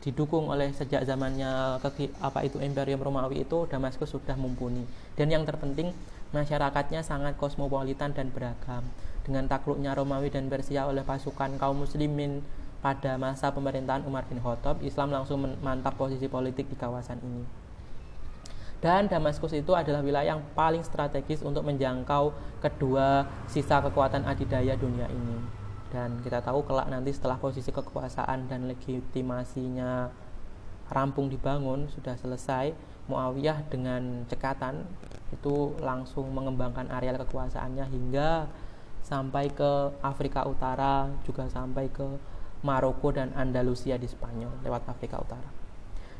didukung 0.00 0.48
oleh 0.48 0.70
sejak 0.72 1.02
zamannya 1.04 1.76
apa 2.22 2.40
itu 2.46 2.62
Imperium 2.62 3.02
Romawi 3.02 3.42
itu 3.44 3.66
Damaskus 3.66 4.14
sudah 4.14 4.38
mumpuni 4.38 4.86
dan 5.18 5.26
yang 5.28 5.42
terpenting 5.42 5.90
masyarakatnya 6.32 7.00
sangat 7.00 7.36
kosmopolitan 7.40 8.12
dan 8.12 8.28
beragam. 8.28 8.84
Dengan 9.24 9.44
takluknya 9.48 9.92
Romawi 9.92 10.32
dan 10.32 10.48
Persia 10.48 10.88
oleh 10.88 11.04
pasukan 11.04 11.60
kaum 11.60 11.84
muslimin 11.84 12.40
pada 12.78 13.18
masa 13.18 13.50
pemerintahan 13.50 14.06
Umar 14.06 14.24
bin 14.30 14.38
Khattab 14.38 14.80
Islam 14.86 15.10
langsung 15.10 15.42
mantap 15.60 15.98
posisi 15.98 16.30
politik 16.30 16.70
di 16.70 16.76
kawasan 16.78 17.18
ini. 17.20 17.44
Dan 18.78 19.10
Damaskus 19.10 19.58
itu 19.58 19.74
adalah 19.74 19.98
wilayah 20.06 20.38
yang 20.38 20.42
paling 20.54 20.86
strategis 20.86 21.42
untuk 21.42 21.66
menjangkau 21.66 22.30
kedua 22.62 23.26
sisa 23.50 23.82
kekuatan 23.82 24.22
adidaya 24.22 24.78
dunia 24.78 25.10
ini. 25.10 25.38
Dan 25.90 26.22
kita 26.22 26.38
tahu 26.38 26.62
kelak 26.62 26.86
nanti 26.86 27.10
setelah 27.10 27.42
posisi 27.42 27.74
kekuasaan 27.74 28.46
dan 28.46 28.70
legitimasinya 28.70 30.12
rampung 30.94 31.26
dibangun 31.26 31.90
sudah 31.90 32.14
selesai 32.16 32.72
Muawiyah 33.08 33.66
dengan 33.72 34.24
cekatan 34.28 34.84
itu 35.32 35.76
langsung 35.80 36.28
mengembangkan 36.32 36.88
areal 36.92 37.16
kekuasaannya 37.24 37.84
hingga 37.88 38.48
sampai 39.04 39.48
ke 39.52 39.96
Afrika 40.04 40.44
Utara 40.44 41.08
juga 41.24 41.48
sampai 41.48 41.88
ke 41.88 42.04
Maroko 42.60 43.08
dan 43.10 43.32
Andalusia 43.32 43.96
di 43.96 44.04
Spanyol 44.04 44.62
lewat 44.62 44.84
Afrika 44.88 45.16
Utara. 45.20 45.48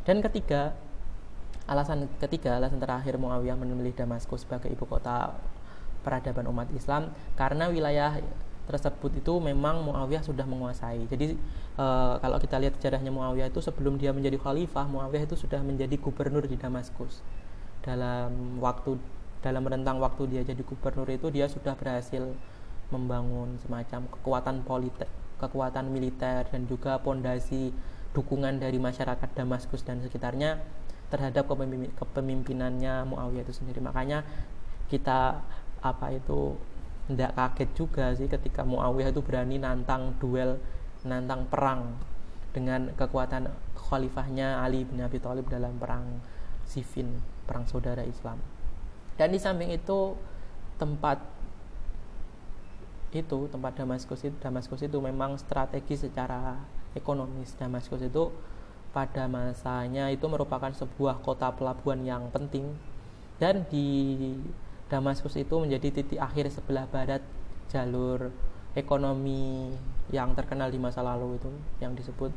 Dan 0.08 0.24
ketiga 0.24 0.72
Alasan 1.68 2.08
ketiga, 2.16 2.56
alasan 2.56 2.80
terakhir 2.80 3.20
Muawiyah 3.20 3.52
memilih 3.60 3.92
Damaskus 3.92 4.48
sebagai 4.48 4.72
ibu 4.72 4.88
kota 4.88 5.36
peradaban 6.00 6.48
umat 6.48 6.72
Islam 6.72 7.12
karena 7.36 7.68
wilayah 7.68 8.16
tersebut 8.68 9.24
itu 9.24 9.32
memang 9.40 9.80
Muawiyah 9.88 10.20
sudah 10.20 10.44
menguasai. 10.44 11.08
Jadi 11.08 11.34
e, 11.74 11.86
kalau 12.20 12.36
kita 12.36 12.60
lihat 12.60 12.76
sejarahnya 12.76 13.08
Muawiyah 13.08 13.48
itu 13.48 13.64
sebelum 13.64 13.96
dia 13.96 14.12
menjadi 14.12 14.36
khalifah, 14.36 14.84
Muawiyah 14.84 15.24
itu 15.24 15.40
sudah 15.40 15.64
menjadi 15.64 15.96
gubernur 15.96 16.44
di 16.44 16.60
Damaskus. 16.60 17.24
Dalam 17.80 18.60
waktu 18.60 19.00
dalam 19.40 19.64
rentang 19.64 19.96
waktu 20.02 20.28
dia 20.28 20.42
jadi 20.44 20.60
gubernur 20.60 21.08
itu 21.08 21.32
dia 21.32 21.48
sudah 21.48 21.72
berhasil 21.78 22.28
membangun 22.92 23.56
semacam 23.64 24.04
kekuatan 24.12 24.66
politik, 24.68 25.08
kekuatan 25.40 25.88
militer 25.88 26.44
dan 26.52 26.68
juga 26.68 27.00
pondasi 27.00 27.72
dukungan 28.12 28.60
dari 28.60 28.76
masyarakat 28.76 29.28
Damaskus 29.32 29.86
dan 29.86 30.04
sekitarnya 30.04 30.60
terhadap 31.08 31.48
kepemimpinannya 31.96 33.08
Muawiyah 33.08 33.44
itu 33.48 33.54
sendiri 33.56 33.80
makanya 33.80 34.24
kita 34.92 35.40
apa 35.80 36.06
itu 36.12 36.56
tidak 37.08 37.32
kaget 37.32 37.70
juga 37.72 38.12
sih 38.12 38.28
ketika 38.28 38.62
Muawiyah 38.68 39.10
itu 39.10 39.24
berani 39.24 39.56
nantang 39.56 40.12
duel 40.20 40.60
nantang 41.08 41.48
perang 41.48 41.96
dengan 42.52 42.92
kekuatan 42.92 43.48
khalifahnya 43.76 44.60
Ali 44.60 44.84
bin 44.84 45.00
Abi 45.00 45.16
Thalib 45.16 45.48
dalam 45.48 45.80
perang 45.80 46.20
Siffin 46.68 47.08
perang 47.48 47.64
saudara 47.64 48.04
Islam. 48.04 48.36
Dan 49.16 49.32
di 49.32 49.40
samping 49.40 49.72
itu 49.72 50.12
tempat 50.76 51.16
itu 53.08 53.48
tempat 53.48 53.72
Damaskus 53.72 54.28
itu 54.28 54.36
Damaskus 54.36 54.84
itu 54.84 54.98
memang 55.00 55.40
strategi 55.40 55.96
secara 55.96 56.60
ekonomis. 56.92 57.56
Damaskus 57.56 58.04
itu 58.04 58.28
pada 58.92 59.24
masanya 59.28 60.12
itu 60.12 60.28
merupakan 60.28 60.68
sebuah 60.72 61.24
kota 61.24 61.48
pelabuhan 61.56 62.04
yang 62.04 62.28
penting. 62.28 62.76
Dan 63.40 63.64
di 63.72 63.86
Damaskus 64.88 65.36
itu 65.36 65.52
menjadi 65.60 65.92
titik 65.92 66.16
akhir 66.16 66.48
sebelah 66.48 66.88
barat 66.88 67.20
jalur 67.68 68.32
ekonomi 68.72 69.72
yang 70.08 70.32
terkenal 70.32 70.72
di 70.72 70.80
masa 70.80 71.04
lalu 71.04 71.36
itu 71.36 71.50
yang 71.84 71.92
disebut 71.92 72.32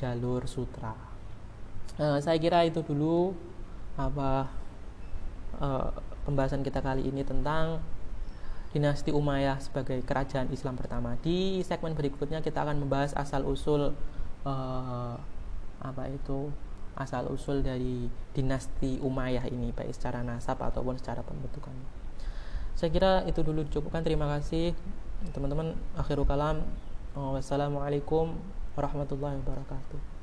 jalur 0.00 0.48
sutra. 0.48 0.96
Uh, 2.00 2.16
saya 2.24 2.40
kira 2.40 2.64
itu 2.64 2.80
dulu 2.80 3.36
apa 4.00 4.48
uh, 5.60 5.92
pembahasan 6.24 6.64
kita 6.64 6.80
kali 6.80 7.04
ini 7.04 7.20
tentang 7.20 7.84
dinasti 8.70 9.10
Umayyah 9.10 9.60
sebagai 9.60 10.00
kerajaan 10.06 10.48
Islam 10.54 10.78
pertama. 10.80 11.18
Di 11.20 11.60
segmen 11.66 11.92
berikutnya 11.92 12.40
kita 12.40 12.64
akan 12.64 12.80
membahas 12.80 13.12
asal 13.12 13.44
usul 13.44 13.92
uh, 14.46 15.14
apa 15.80 16.02
itu 16.08 16.48
asal 17.00 17.32
usul 17.32 17.64
dari 17.64 18.12
dinasti 18.36 19.00
Umayyah 19.00 19.48
ini 19.48 19.72
baik 19.72 19.96
secara 19.96 20.20
nasab 20.20 20.60
ataupun 20.60 21.00
secara 21.00 21.24
pembentukan. 21.24 21.72
Saya 22.76 22.92
kira 22.92 23.24
itu 23.24 23.40
dulu 23.40 23.64
cukupkan. 23.72 24.04
Terima 24.04 24.28
kasih 24.36 24.76
teman-teman. 25.32 25.72
Akhirul 25.96 26.28
kalam. 26.28 26.60
Wassalamualaikum 27.16 28.36
warahmatullahi 28.76 29.40
wabarakatuh. 29.40 30.19